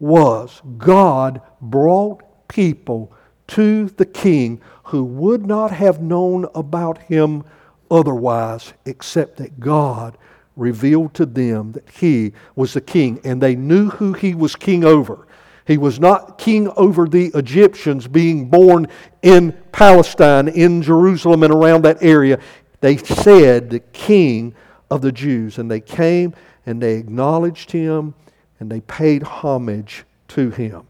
[0.00, 0.60] was.
[0.76, 3.12] God brought people
[3.48, 7.44] to the king who would not have known about him
[7.90, 10.18] otherwise, except that God
[10.56, 14.84] revealed to them that he was the king, and they knew who he was king
[14.84, 15.26] over.
[15.66, 18.86] He was not king over the Egyptians being born
[19.22, 22.40] in Palestine, in Jerusalem, and around that area.
[22.80, 24.54] They said the king
[24.90, 26.34] of the Jews, and they came
[26.66, 28.14] and they acknowledged him
[28.58, 30.82] and they paid homage to him.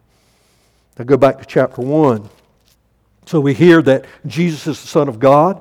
[0.98, 2.28] Now go back to chapter 1.
[3.26, 5.60] So we hear that Jesus is the Son of God.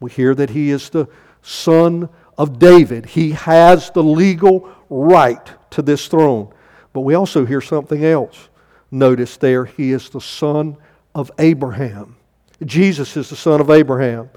[0.00, 1.08] We hear that he is the
[1.42, 3.06] Son of David.
[3.06, 6.52] He has the legal right to this throne.
[6.92, 8.48] But we also hear something else.
[8.90, 10.76] Notice there, he is the son
[11.14, 12.16] of Abraham.
[12.64, 14.30] Jesus is the son of Abraham.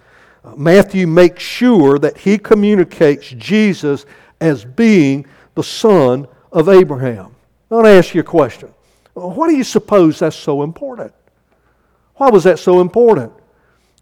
[0.43, 4.05] Uh, Matthew makes sure that he communicates Jesus
[4.41, 7.35] as being the son of Abraham.
[7.69, 8.73] I want to ask you a question.
[9.13, 11.13] Why do you suppose that's so important?
[12.15, 13.33] Why was that so important?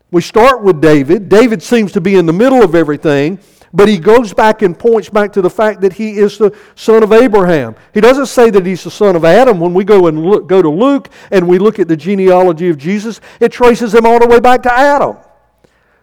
[0.10, 1.28] We start with David.
[1.28, 3.40] David seems to be in the middle of everything,
[3.74, 7.04] but he goes back and points back to the fact that he is the son
[7.04, 7.76] of Abraham.
[7.94, 9.60] He doesn't say that he's the son of Adam.
[9.60, 12.78] When we go and look, go to Luke and we look at the genealogy of
[12.78, 15.18] Jesus, it traces him all the way back to Adam.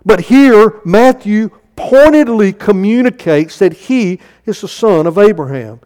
[0.05, 5.81] But here, Matthew pointedly communicates that he is the son of Abraham.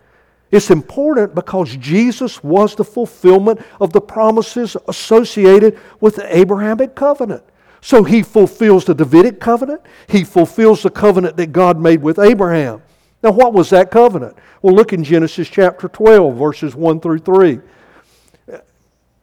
[0.51, 7.43] It's important because Jesus was the fulfillment of the promises associated with the Abrahamic covenant.
[7.81, 12.83] So he fulfills the Davidic covenant, he fulfills the covenant that God made with Abraham.
[13.23, 14.37] Now, what was that covenant?
[14.63, 17.61] Well, look in Genesis chapter 12, verses 1 through 3.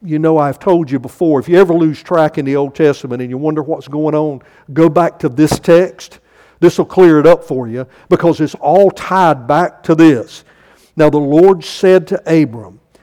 [0.01, 3.21] You know, I've told you before, if you ever lose track in the Old Testament
[3.21, 4.41] and you wonder what's going on,
[4.73, 6.19] go back to this text.
[6.59, 10.43] This will clear it up for you because it's all tied back to this.
[10.95, 12.74] Now the Lord said to Abram,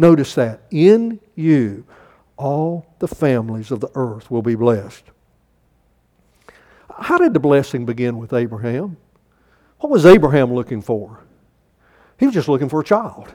[0.00, 0.62] Notice that.
[0.70, 1.84] In you,
[2.38, 5.04] all the families of the earth will be blessed.
[6.90, 8.96] How did the blessing begin with Abraham?
[9.78, 11.20] What was Abraham looking for?
[12.18, 13.30] He was just looking for a child.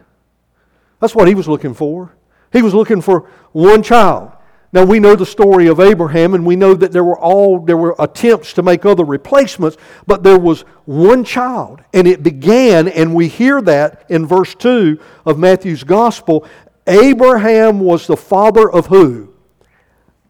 [1.00, 2.16] That's what he was looking for.
[2.52, 4.32] He was looking for one child.
[4.76, 7.78] Now we know the story of Abraham and we know that there were all there
[7.78, 13.16] were attempts to make other replacements, but there was one child and it began and
[13.16, 16.46] we hear that in verse 2 of Matthew's gospel,
[16.88, 19.34] Abraham was the father of who?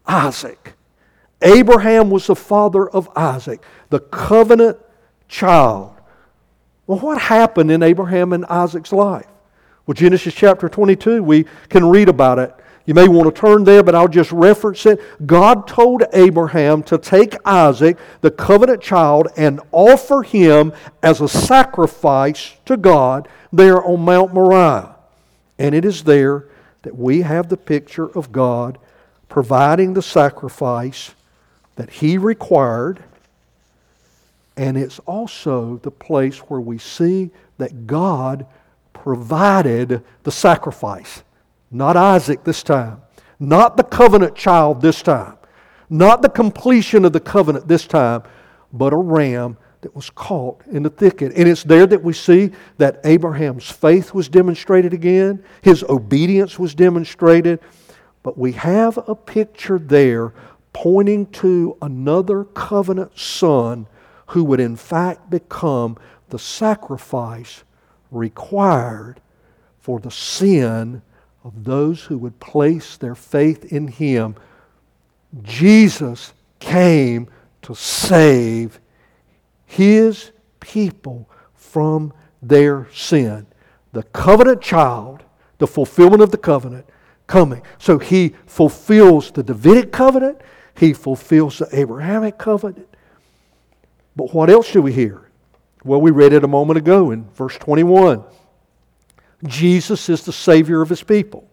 [0.06, 0.74] Isaac.
[1.42, 4.78] Abraham was the father of Isaac, the covenant
[5.26, 5.92] child.
[6.86, 9.26] Well, what happened in Abraham and Isaac's life?
[9.86, 12.54] Well, Genesis chapter 22, we can read about it.
[12.86, 15.00] You may want to turn there, but I'll just reference it.
[15.26, 20.72] God told Abraham to take Isaac, the covenant child, and offer him
[21.02, 24.94] as a sacrifice to God there on Mount Moriah.
[25.58, 26.46] And it is there
[26.82, 28.78] that we have the picture of God
[29.28, 31.12] providing the sacrifice
[31.74, 33.02] that he required.
[34.56, 38.46] And it's also the place where we see that God
[38.92, 41.22] provided the sacrifice.
[41.76, 43.02] Not Isaac this time.
[43.38, 45.36] Not the covenant child this time.
[45.90, 48.22] Not the completion of the covenant this time,
[48.72, 51.32] but a ram that was caught in the thicket.
[51.36, 56.74] And it's there that we see that Abraham's faith was demonstrated again, his obedience was
[56.74, 57.60] demonstrated.
[58.22, 60.32] But we have a picture there
[60.72, 63.86] pointing to another covenant son
[64.28, 65.96] who would in fact become
[66.30, 67.62] the sacrifice
[68.10, 69.20] required
[69.78, 71.02] for the sin
[71.46, 74.34] of those who would place their faith in him.
[75.42, 77.28] Jesus came
[77.62, 78.80] to save
[79.64, 83.46] his people from their sin.
[83.92, 85.22] The covenant child,
[85.58, 86.84] the fulfillment of the covenant,
[87.28, 87.62] coming.
[87.78, 90.40] So he fulfills the Davidic covenant,
[90.76, 92.88] he fulfills the Abrahamic covenant.
[94.16, 95.30] But what else do we hear?
[95.84, 98.24] Well, we read it a moment ago in verse 21.
[99.44, 101.48] Jesus is the Savior of his people.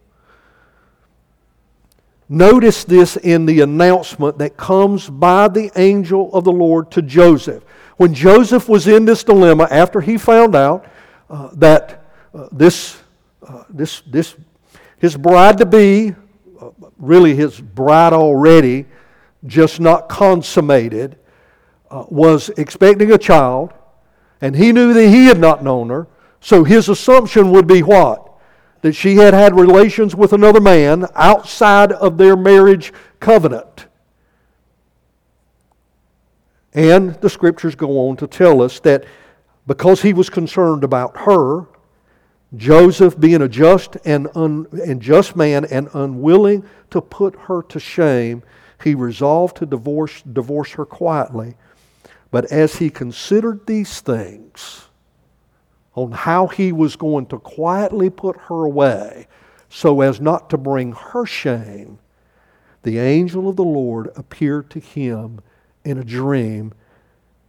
[2.28, 7.62] Notice this in the announcement that comes by the angel of the Lord to Joseph.
[7.96, 10.86] When Joseph was in this dilemma, after he found out
[11.28, 12.04] uh, that
[12.34, 12.96] uh, this,
[13.46, 14.36] uh, this, this,
[14.98, 16.14] his bride to be,
[16.60, 18.86] uh, really his bride already,
[19.46, 21.18] just not consummated,
[21.90, 23.72] uh, was expecting a child,
[24.40, 26.08] and he knew that he had not known her,
[26.44, 28.24] so his assumption would be what?
[28.84, 33.86] that she had had relations with another man outside of their marriage covenant.
[36.74, 39.06] And the scriptures go on to tell us that
[39.66, 41.64] because he was concerned about her,
[42.58, 47.80] Joseph, being a just and, un, and just man and unwilling to put her to
[47.80, 48.42] shame,
[48.82, 51.56] he resolved to divorce, divorce her quietly.
[52.30, 54.88] But as he considered these things,
[55.94, 59.26] on how he was going to quietly put her away
[59.68, 61.98] so as not to bring her shame,
[62.82, 65.40] the angel of the Lord appeared to him
[65.84, 66.72] in a dream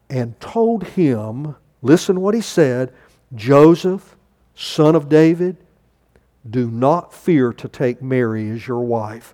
[0.09, 2.93] and told him, listen what he said,
[3.33, 4.15] Joseph,
[4.55, 5.57] son of David,
[6.49, 9.33] do not fear to take Mary as your wife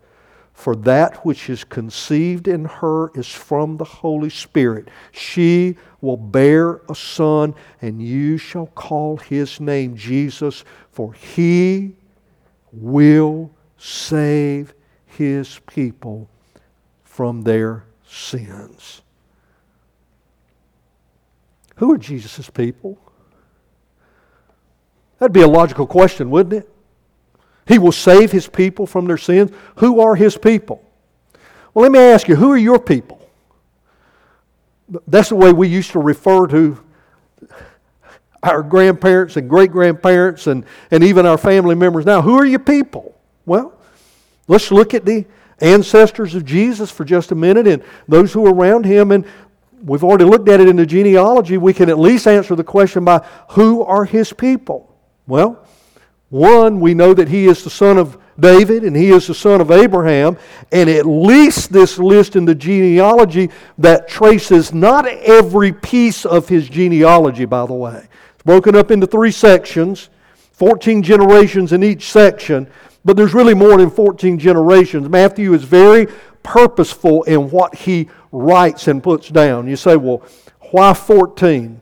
[0.61, 4.89] for that which is conceived in her is from the Holy Spirit.
[5.11, 11.93] She will bear a son, and you shall call his name Jesus, for he
[12.71, 14.73] will save
[15.05, 16.27] his people
[17.03, 19.01] from their sins.
[21.75, 22.97] Who are Jesus' people?
[25.19, 26.69] That'd be a logical question, wouldn't it?
[27.67, 29.51] He will save his people from their sins.
[29.75, 30.83] Who are his people?
[31.73, 33.20] Well, let me ask you, who are your people?
[35.07, 36.77] That's the way we used to refer to
[38.43, 42.21] our grandparents and great grandparents and, and even our family members now.
[42.21, 43.15] Who are your people?
[43.45, 43.73] Well,
[44.47, 45.25] let's look at the
[45.59, 49.11] ancestors of Jesus for just a minute and those who were around him.
[49.11, 49.25] And
[49.83, 51.57] we've already looked at it in the genealogy.
[51.57, 54.93] We can at least answer the question by who are his people?
[55.27, 55.65] Well,
[56.29, 59.61] one, we know that he is the son of David and he is the son
[59.61, 60.37] of Abraham,
[60.71, 66.67] and at least this list in the genealogy that traces not every piece of his
[66.67, 68.07] genealogy, by the way.
[68.33, 70.09] It's broken up into three sections,
[70.53, 72.67] 14 generations in each section,
[73.05, 75.07] but there's really more than 14 generations.
[75.07, 76.07] Matthew is very
[76.43, 79.67] purposeful in what he writes and puts down.
[79.67, 80.23] You say, well,
[80.71, 81.81] why 14?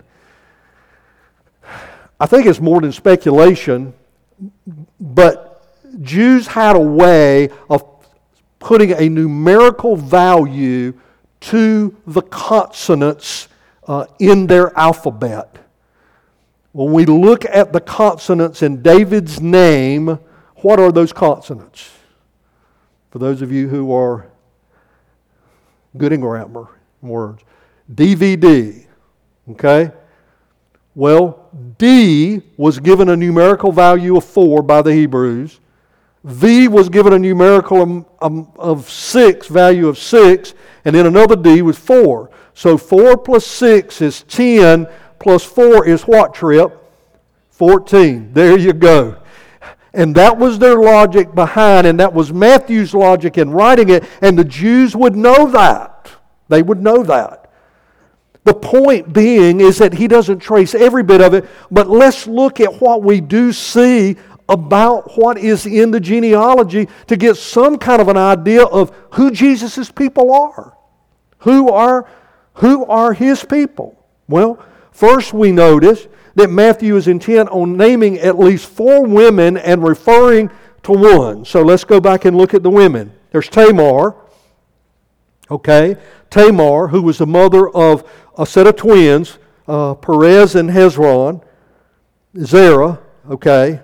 [2.19, 3.93] I think it's more than speculation
[4.99, 5.48] but
[6.01, 7.83] Jews had a way of
[8.59, 10.93] putting a numerical value
[11.41, 13.47] to the consonants
[13.87, 15.57] uh, in their alphabet.
[16.71, 20.19] When we look at the consonants in David's name,
[20.57, 21.89] what are those consonants?
[23.11, 24.27] For those of you who are
[25.97, 26.67] good in grammar
[27.01, 27.43] words,
[27.91, 28.85] DVD,
[29.51, 29.91] okay?
[30.93, 35.59] Well, D was given a numerical value of 4 by the Hebrews.
[36.23, 40.53] V was given a numerical of 6, value of 6,
[40.85, 42.29] and then another D was 4.
[42.53, 44.87] So 4 plus 6 is 10,
[45.19, 46.75] plus 4 is what trip?
[47.51, 48.33] 14.
[48.33, 49.17] There you go.
[49.93, 54.37] And that was their logic behind, and that was Matthew's logic in writing it, and
[54.37, 56.11] the Jews would know that.
[56.47, 57.51] They would know that.
[58.43, 62.59] The point being is that he doesn't trace every bit of it, but let's look
[62.59, 64.15] at what we do see
[64.49, 69.31] about what is in the genealogy to get some kind of an idea of who
[69.31, 70.75] Jesus' people are.
[71.39, 72.09] Who are,
[72.55, 74.03] who are his people?
[74.27, 79.83] Well, first we notice that Matthew is intent on naming at least four women and
[79.83, 80.49] referring
[80.83, 81.45] to one.
[81.45, 83.13] So let's go back and look at the women.
[83.31, 84.15] There's Tamar,
[85.51, 85.95] okay?
[86.29, 89.37] Tamar, who was the mother of a set of twins,
[89.67, 91.43] uh, Perez and Hezron,
[92.37, 93.81] Zerah, okay.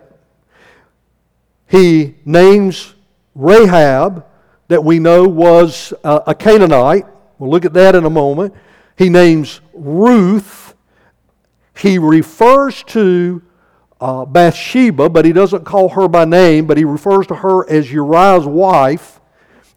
[1.68, 2.94] He names
[3.36, 4.26] Rahab,
[4.68, 7.06] that we know was uh, a Canaanite.
[7.38, 8.54] We'll look at that in a moment.
[8.98, 10.74] He names Ruth.
[11.78, 13.42] He refers to
[14.00, 17.92] uh, Bathsheba, but he doesn't call her by name, but he refers to her as
[17.92, 19.20] Uriah's wife.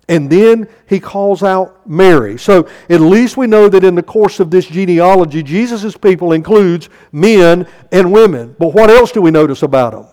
[0.09, 2.39] And then he calls out Mary.
[2.39, 6.89] So at least we know that in the course of this genealogy, Jesus' people includes
[7.13, 8.57] men and women.
[8.59, 10.07] But what else do we notice about them?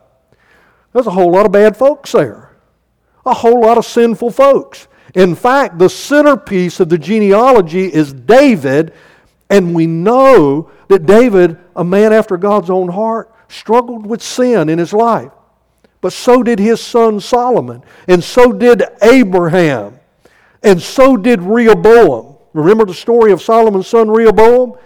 [0.96, 2.52] There's a whole lot of bad folks there.
[3.26, 4.88] a whole lot of sinful folks.
[5.14, 8.94] In fact, the centerpiece of the genealogy is David,
[9.50, 14.80] and we know that David, a man after God's own heart, struggled with sin in
[14.80, 15.34] his life.
[16.00, 20.00] But so did his son Solomon, and so did Abraham,
[20.64, 22.38] and so did Rehoboam.
[22.54, 24.78] Remember the story of Solomon's son Rehoboam?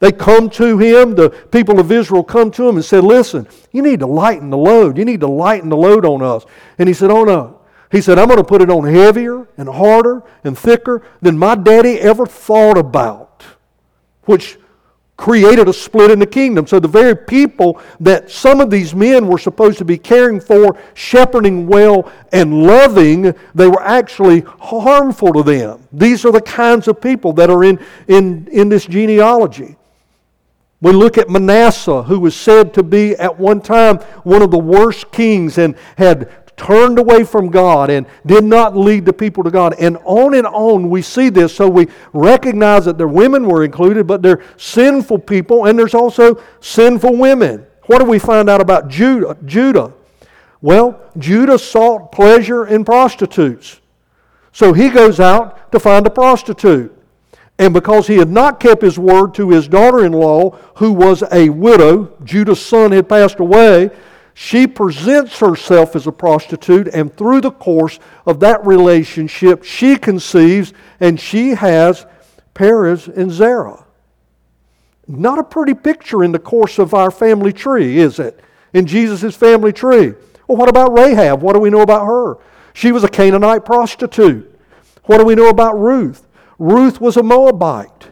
[0.00, 3.82] They come to him, the people of Israel come to him and said, Listen, you
[3.82, 4.96] need to lighten the load.
[4.96, 6.44] You need to lighten the load on us.
[6.78, 7.60] And he said, Oh no.
[7.90, 11.54] He said, I'm going to put it on heavier and harder and thicker than my
[11.54, 13.42] daddy ever thought about,
[14.24, 14.58] which
[15.16, 16.66] created a split in the kingdom.
[16.66, 20.78] So the very people that some of these men were supposed to be caring for,
[20.94, 25.82] shepherding well, and loving, they were actually harmful to them.
[25.90, 29.77] These are the kinds of people that are in, in, in this genealogy.
[30.80, 34.58] We look at Manasseh, who was said to be at one time one of the
[34.58, 39.50] worst kings and had turned away from God and did not lead the people to
[39.50, 39.74] God.
[39.78, 41.54] And on and on we see this.
[41.54, 46.42] So we recognize that their women were included, but they're sinful people, and there's also
[46.60, 47.64] sinful women.
[47.86, 49.36] What do we find out about Judah?
[49.44, 49.92] Judah?
[50.60, 53.80] Well, Judah sought pleasure in prostitutes.
[54.52, 56.97] So he goes out to find a prostitute.
[57.58, 61.24] And because he had not kept his word to his daughter in law, who was
[61.32, 63.90] a widow, Judah's son had passed away,
[64.32, 70.72] she presents herself as a prostitute, and through the course of that relationship, she conceives
[71.00, 72.06] and she has
[72.54, 73.84] Perez and Zerah.
[75.08, 78.38] Not a pretty picture in the course of our family tree, is it?
[78.72, 80.14] In Jesus' family tree.
[80.46, 81.42] Well, what about Rahab?
[81.42, 82.36] What do we know about her?
[82.74, 84.56] She was a Canaanite prostitute.
[85.06, 86.27] What do we know about Ruth?
[86.58, 88.10] Ruth was a Moabite.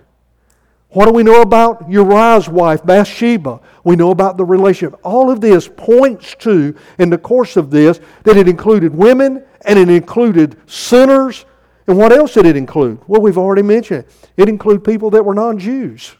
[0.90, 3.60] What do we know about Uriah's wife, Bathsheba?
[3.84, 4.98] We know about the relationship.
[5.02, 9.78] All of this points to, in the course of this, that it included women and
[9.78, 11.44] it included sinners.
[11.86, 13.00] And what else did it include?
[13.06, 14.28] Well, we've already mentioned it.
[14.36, 16.14] It included people that were non Jews.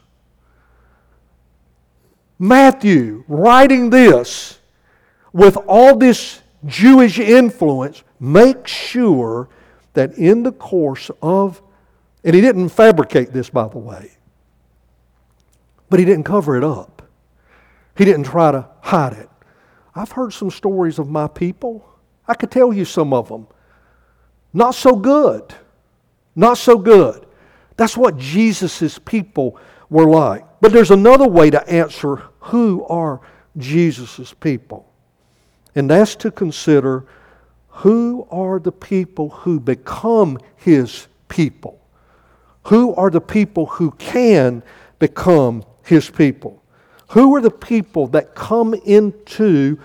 [2.39, 4.59] Matthew, writing this
[5.33, 9.49] with all this Jewish influence, makes sure
[9.95, 11.63] that in the course of
[12.27, 14.11] and he didn't fabricate this, by the way,
[15.89, 17.03] but he didn't cover it up.
[17.97, 19.31] He didn't try to hide it.
[19.95, 21.89] I've heard some stories of my people.
[22.27, 23.47] I could tell you some of them.
[24.53, 25.55] Not so good.
[26.35, 27.25] Not so good.
[27.77, 29.59] That's what Jesus' people
[29.89, 30.45] were like.
[30.61, 33.21] But there's another way to answer who are
[33.57, 34.93] Jesus' people.
[35.77, 37.07] And that's to consider
[37.69, 41.81] who are the people who become his people.
[42.67, 44.63] Who are the people who can
[44.99, 46.63] become his people?
[47.11, 49.79] Who are the people that come into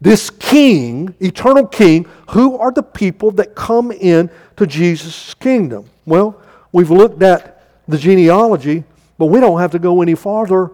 [0.00, 2.06] this king, eternal king?
[2.30, 5.84] Who are the people that come in to Jesus' kingdom?
[6.06, 6.40] Well,
[6.72, 8.84] we've looked at the genealogy,
[9.18, 10.70] but we don't have to go any farther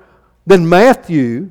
[0.47, 1.51] than Matthew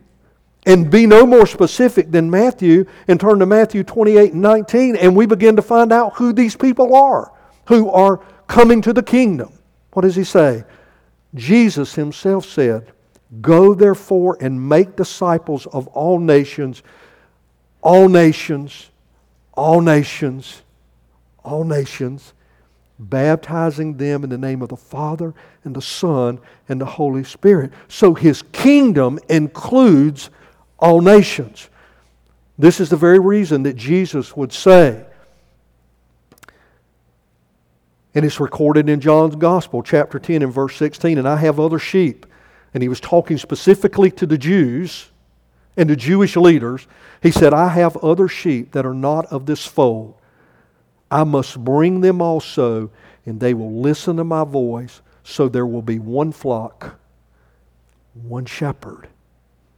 [0.66, 5.14] and be no more specific than Matthew and turn to Matthew 28 and 19, and
[5.14, 7.34] we begin to find out who these people are
[7.68, 8.18] who are
[8.48, 9.52] coming to the kingdom.
[9.94, 10.64] What does he say?
[11.36, 12.92] Jesus himself said,
[13.42, 16.84] Go therefore and make disciples of all nations,
[17.82, 18.90] all nations,
[19.54, 20.62] all nations,
[21.44, 22.34] all nations,
[23.00, 25.34] baptizing them in the name of the Father
[25.64, 26.40] and the Son
[26.70, 27.72] and the Holy Spirit.
[27.88, 30.30] So his kingdom includes
[30.78, 31.70] all nations.
[32.58, 35.06] This is the very reason that Jesus would say,
[38.16, 41.18] and it's recorded in John's Gospel, chapter 10 and verse 16.
[41.18, 42.26] And I have other sheep.
[42.74, 45.10] And he was talking specifically to the Jews
[45.76, 46.88] and the Jewish leaders.
[47.22, 50.16] He said, I have other sheep that are not of this fold.
[51.10, 52.92] I must bring them also,
[53.26, 55.02] and they will listen to my voice.
[55.24, 57.00] So there will be one flock,
[58.14, 59.08] one shepherd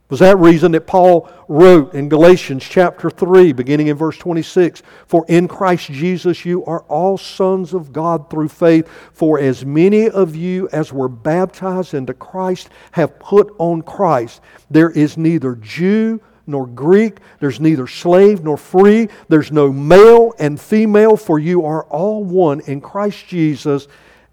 [0.08, 5.24] was that reason that Paul wrote in Galatians chapter 3, beginning in verse 26 For
[5.28, 10.36] in Christ Jesus you are all sons of God through faith, for as many of
[10.36, 14.42] you as were baptized into Christ have put on Christ.
[14.70, 20.60] There is neither Jew nor Greek, there's neither slave nor free, there's no male and
[20.60, 23.88] female, for you are all one in Christ Jesus.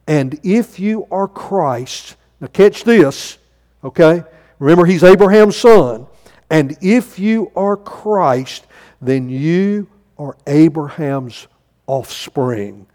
[0.05, 3.39] And if you are Christ, now catch this,
[3.83, 4.23] okay?
[4.63, 6.07] Remember, he's Abraham's son.
[6.49, 8.65] And if you are Christ,
[9.01, 11.47] then you are Abraham's
[11.85, 12.87] offspring,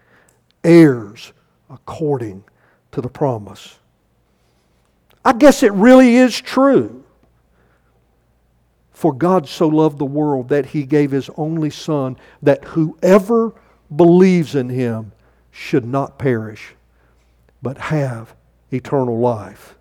[0.63, 1.31] heirs
[1.69, 2.43] according
[2.91, 3.77] to the promise.
[5.23, 7.03] I guess it really is true.
[8.91, 13.53] For God so loved the world that he gave his only Son, that whoever
[13.95, 15.11] believes in him
[15.51, 16.73] should not perish,
[17.61, 18.33] but have
[18.71, 19.75] eternal life.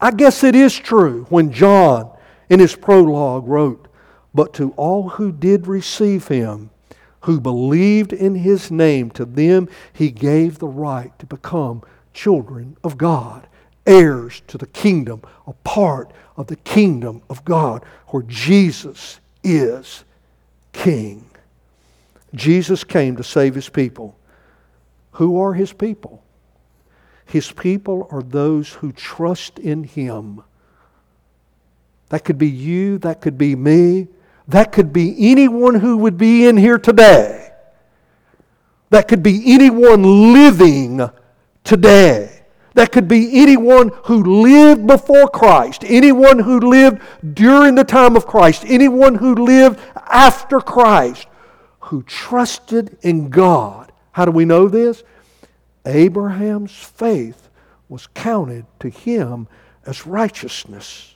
[0.00, 2.10] I guess it is true when John,
[2.48, 3.88] in his prologue, wrote,
[4.34, 6.70] But to all who did receive him,
[7.22, 11.82] who believed in his name, to them he gave the right to become
[12.12, 13.46] children of God,
[13.86, 20.04] heirs to the kingdom, a part of the kingdom of God, where Jesus is
[20.72, 21.24] king.
[22.34, 24.16] Jesus came to save his people.
[25.12, 26.23] Who are his people?
[27.26, 30.42] His people are those who trust in him.
[32.10, 34.08] That could be you, that could be me,
[34.48, 37.50] that could be anyone who would be in here today.
[38.90, 41.00] That could be anyone living
[41.64, 42.42] today.
[42.74, 47.00] That could be anyone who lived before Christ, anyone who lived
[47.34, 51.26] during the time of Christ, anyone who lived after Christ,
[51.80, 53.92] who trusted in God.
[54.12, 55.04] How do we know this?
[55.86, 57.48] Abraham's faith
[57.88, 59.46] was counted to him
[59.86, 61.14] as righteousness.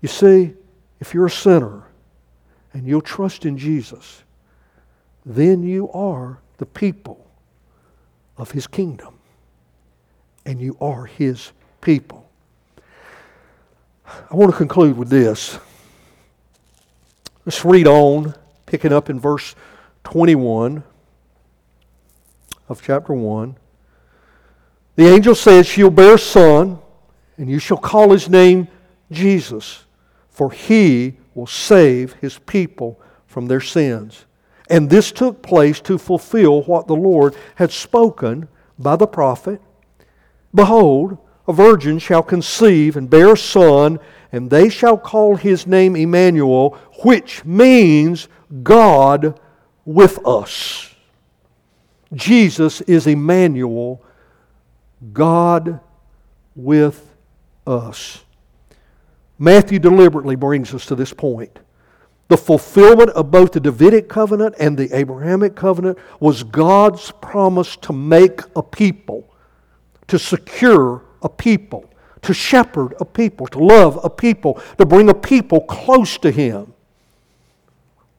[0.00, 0.54] You see,
[1.00, 1.84] if you're a sinner
[2.72, 4.22] and you'll trust in Jesus,
[5.24, 7.26] then you are the people
[8.36, 9.18] of his kingdom
[10.44, 12.28] and you are his people.
[14.06, 15.58] I want to conclude with this.
[17.44, 18.34] Let's read on,
[18.66, 19.54] picking up in verse
[20.04, 20.84] 21
[22.72, 23.56] of chapter 1.
[24.96, 26.80] The angel says, She'll bear a son,
[27.36, 28.66] and you shall call his name
[29.10, 29.84] Jesus
[30.32, 34.24] for he will save his people from their sins.
[34.68, 38.48] And this took place to fulfill what the Lord had spoken
[38.78, 39.60] by the prophet
[40.54, 41.16] Behold,
[41.48, 43.98] a virgin shall conceive and bear a son,
[44.32, 48.28] and they shall call his name Emmanuel, which means
[48.62, 49.40] God
[49.86, 50.91] with us.
[52.14, 54.02] Jesus is Emmanuel,
[55.12, 55.80] God
[56.54, 57.14] with
[57.66, 58.24] us.
[59.38, 61.58] Matthew deliberately brings us to this point.
[62.28, 67.92] The fulfillment of both the Davidic covenant and the Abrahamic covenant was God's promise to
[67.92, 69.28] make a people,
[70.06, 71.90] to secure a people,
[72.22, 76.71] to shepherd a people, to love a people, to bring a people close to Him.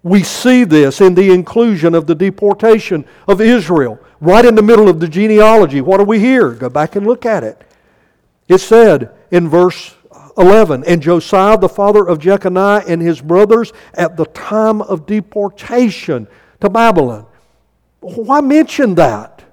[0.04, 4.90] We see this in the inclusion of the deportation of Israel, right in the middle
[4.90, 5.80] of the genealogy.
[5.80, 6.52] What do we hear?
[6.52, 7.62] Go back and look at it.
[8.50, 9.96] It said in verse
[10.38, 10.84] 11.
[10.86, 16.28] And Josiah, the father of Jeconiah, and his brothers at the time of deportation
[16.60, 17.26] to Babylon.
[18.02, 19.44] Why mention that?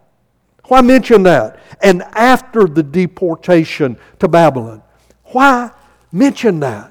[0.64, 1.60] Why mention that?
[1.80, 4.82] And after the deportation to Babylon.
[5.26, 5.70] Why
[6.10, 6.89] mention that?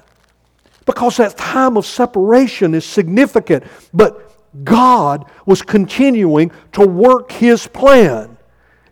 [0.90, 3.62] Because that time of separation is significant.
[3.94, 8.36] But God was continuing to work His plan.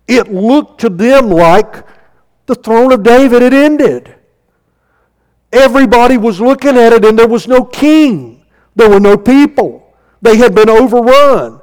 [0.07, 1.85] It looked to them like
[2.47, 4.15] the throne of David had ended.
[5.53, 8.47] Everybody was looking at it, and there was no king.
[8.77, 9.93] There were no people.
[10.23, 11.61] They had been overrun.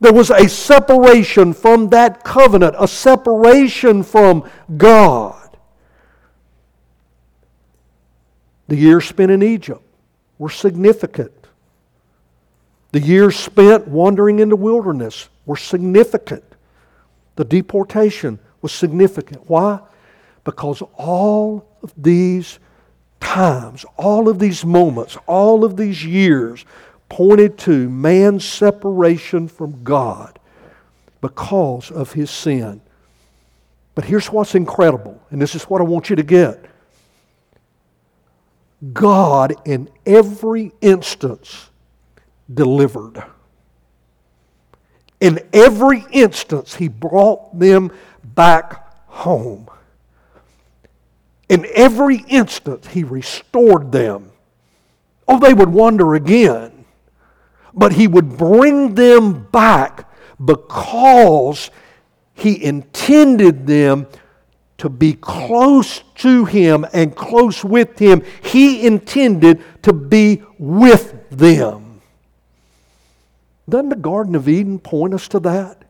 [0.00, 5.39] There was a separation from that covenant, a separation from God.
[8.70, 9.82] The years spent in Egypt
[10.38, 11.32] were significant.
[12.92, 16.44] The years spent wandering in the wilderness were significant.
[17.34, 19.50] The deportation was significant.
[19.50, 19.80] Why?
[20.44, 22.60] Because all of these
[23.18, 26.64] times, all of these moments, all of these years
[27.08, 30.38] pointed to man's separation from God
[31.20, 32.80] because of his sin.
[33.96, 36.69] But here's what's incredible, and this is what I want you to get.
[38.92, 41.70] God, in every instance,
[42.52, 43.22] delivered.
[45.20, 47.92] In every instance, He brought them
[48.24, 49.68] back home.
[51.50, 54.30] In every instance, he restored them.
[55.26, 56.84] Oh, they would wander again,
[57.74, 60.08] but he would bring them back
[60.42, 61.70] because
[62.34, 64.06] he intended them
[64.80, 68.22] to be close to him and close with him.
[68.42, 72.00] He intended to be with them.
[73.68, 75.84] Doesn't the Garden of Eden point us to that?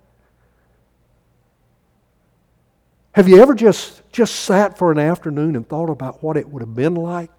[3.13, 6.61] Have you ever just, just sat for an afternoon and thought about what it would
[6.61, 7.31] have been like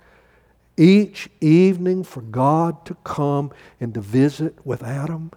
[0.78, 5.32] each evening for God to come and to visit with Adam?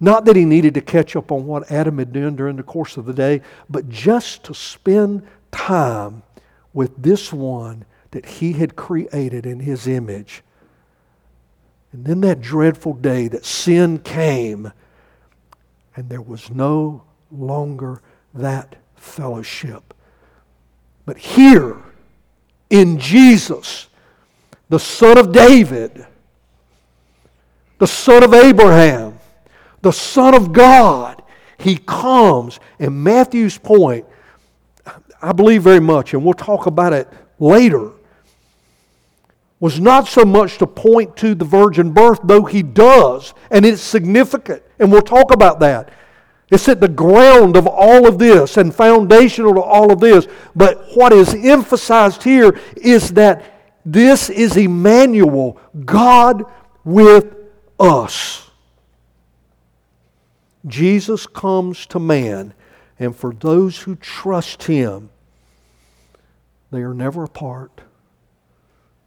[0.00, 2.96] Not that he needed to catch up on what Adam had done during the course
[2.96, 6.22] of the day, but just to spend time
[6.72, 10.42] with this one that he had created in his image.
[11.92, 14.72] And then that dreadful day that sin came,
[15.94, 18.00] and there was no longer
[18.32, 19.92] that fellowship.
[21.04, 21.76] But here,
[22.70, 23.88] in Jesus,
[24.68, 26.06] the Son of David,
[27.78, 29.09] the Son of Abraham,
[29.82, 31.22] the Son of God,
[31.58, 32.60] he comes.
[32.78, 34.06] And Matthew's point,
[35.22, 37.08] I believe very much, and we'll talk about it
[37.38, 37.90] later,
[39.58, 43.82] was not so much to point to the virgin birth, though he does, and it's
[43.82, 45.90] significant, and we'll talk about that.
[46.50, 50.26] It's at the ground of all of this and foundational to all of this.
[50.56, 53.44] But what is emphasized here is that
[53.84, 56.44] this is Emmanuel, God
[56.84, 57.34] with
[57.78, 58.49] us.
[60.66, 62.54] Jesus comes to man,
[62.98, 65.10] and for those who trust him,
[66.70, 67.80] they are never apart,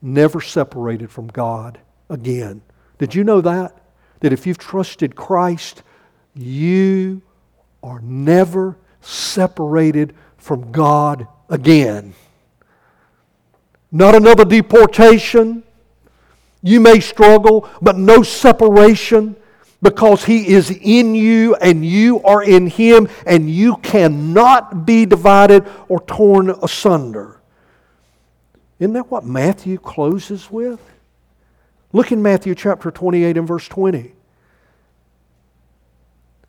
[0.02, 1.80] never separated from God
[2.10, 2.62] again.
[2.98, 3.78] Did you know that?
[4.20, 5.84] That if you've trusted Christ,
[6.36, 7.22] you
[7.82, 12.14] are never separated from God again.
[13.92, 15.64] Not another deportation.
[16.62, 19.36] You may struggle, but no separation
[19.84, 25.68] because He is in you and you are in Him, and you cannot be divided
[25.88, 27.40] or torn asunder.
[28.80, 30.80] Isn't that what Matthew closes with?
[31.92, 34.14] Look in Matthew chapter 28 and verse 20.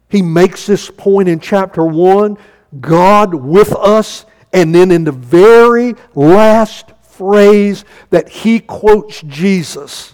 [0.09, 2.39] He makes this point in chapter 1
[2.81, 10.14] God with us, and then in the very last phrase that he quotes Jesus.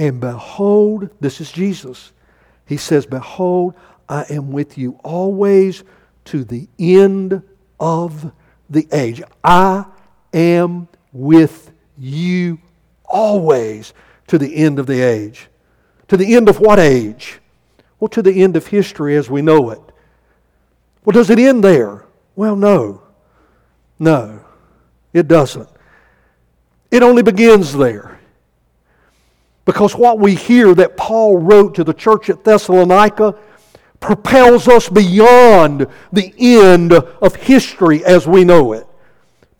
[0.00, 2.12] And behold, this is Jesus.
[2.64, 3.74] He says, Behold,
[4.08, 5.84] I am with you always
[6.24, 7.42] to the end
[7.78, 8.32] of
[8.70, 9.20] the age.
[9.44, 9.84] I
[10.32, 12.60] am with you
[13.04, 13.92] always
[14.28, 15.48] to the end of the age.
[16.08, 17.38] To the end of what age?
[17.98, 19.82] Well, to the end of history as we know it.
[21.04, 22.06] Well, does it end there?
[22.34, 23.02] Well, no.
[23.98, 24.40] No,
[25.12, 25.68] it doesn't.
[26.90, 28.09] It only begins there.
[29.64, 33.36] Because what we hear that Paul wrote to the church at Thessalonica
[34.00, 38.86] propels us beyond the end of history as we know it.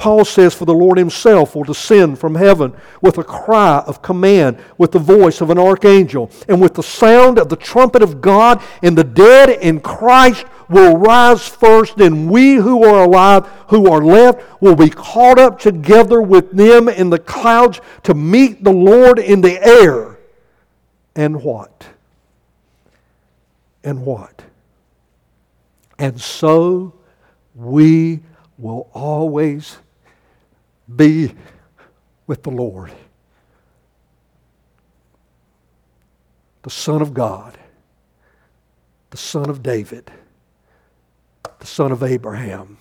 [0.00, 4.58] Paul says, For the Lord himself will descend from heaven with a cry of command,
[4.78, 8.62] with the voice of an archangel, and with the sound of the trumpet of God,
[8.82, 14.02] and the dead in Christ will rise first, and we who are alive, who are
[14.02, 19.18] left, will be caught up together with them in the clouds to meet the Lord
[19.18, 20.18] in the air.
[21.16, 21.86] And what?
[23.82, 24.42] And what?
[25.98, 26.94] And so
[27.54, 28.20] we
[28.56, 29.76] will always
[30.94, 31.34] be
[32.26, 32.92] with the Lord.
[36.62, 37.58] The Son of God,
[39.10, 40.10] the Son of David,
[41.60, 42.78] the Son of Abraham,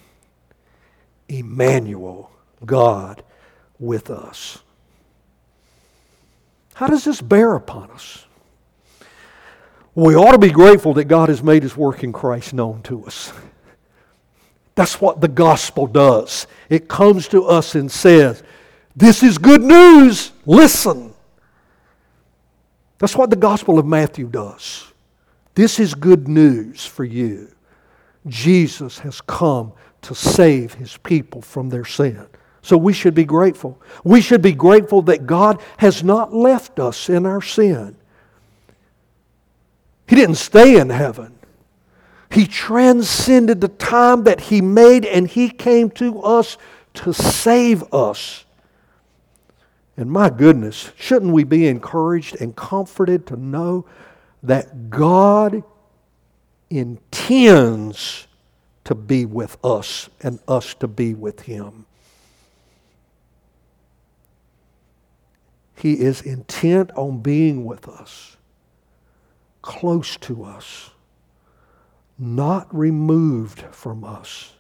[1.27, 2.32] Emmanuel,
[2.65, 3.23] God
[3.77, 4.59] with us.
[6.73, 8.25] How does this bear upon us?
[9.95, 13.05] We ought to be grateful that God has made his work in Christ known to
[13.05, 13.34] us.
[14.75, 16.47] That's what the gospel does.
[16.69, 18.43] It comes to us and says,
[18.95, 20.32] This is good news.
[20.45, 21.13] Listen.
[22.97, 24.86] That's what the gospel of Matthew does.
[25.53, 27.51] This is good news for you.
[28.28, 32.28] Jesus has come to save his people from their sin.
[32.61, 33.82] So we should be grateful.
[34.03, 37.95] We should be grateful that God has not left us in our sin.
[40.07, 41.36] He didn't stay in heaven.
[42.32, 46.57] He transcended the time that He made and He came to us
[46.95, 48.45] to save us.
[49.97, 53.86] And my goodness, shouldn't we be encouraged and comforted to know
[54.43, 55.63] that God
[56.70, 58.28] intends
[58.86, 61.86] to be with us and us to be with Him?
[65.76, 68.36] He is intent on being with us,
[69.61, 70.91] close to us
[72.20, 74.51] not removed from us,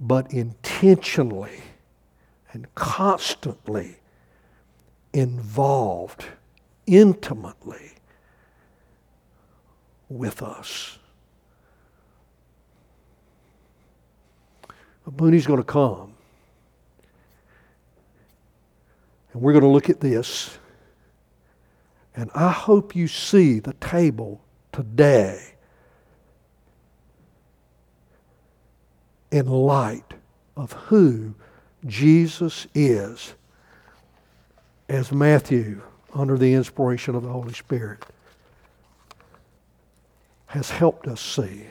[0.00, 1.60] but intentionally
[2.52, 3.96] and constantly
[5.12, 6.24] involved
[6.86, 7.92] intimately
[10.08, 10.98] with us.
[15.18, 16.14] Mooney's going to come.
[19.32, 20.58] And we're going to look at this.
[22.14, 24.40] And I hope you see the table
[24.72, 25.54] today
[29.30, 30.14] in light
[30.56, 31.34] of who
[31.86, 33.34] Jesus is
[34.88, 35.82] as Matthew,
[36.14, 38.04] under the inspiration of the Holy Spirit,
[40.56, 41.66] has helped us see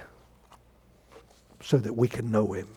[1.60, 2.68] so that we can know him.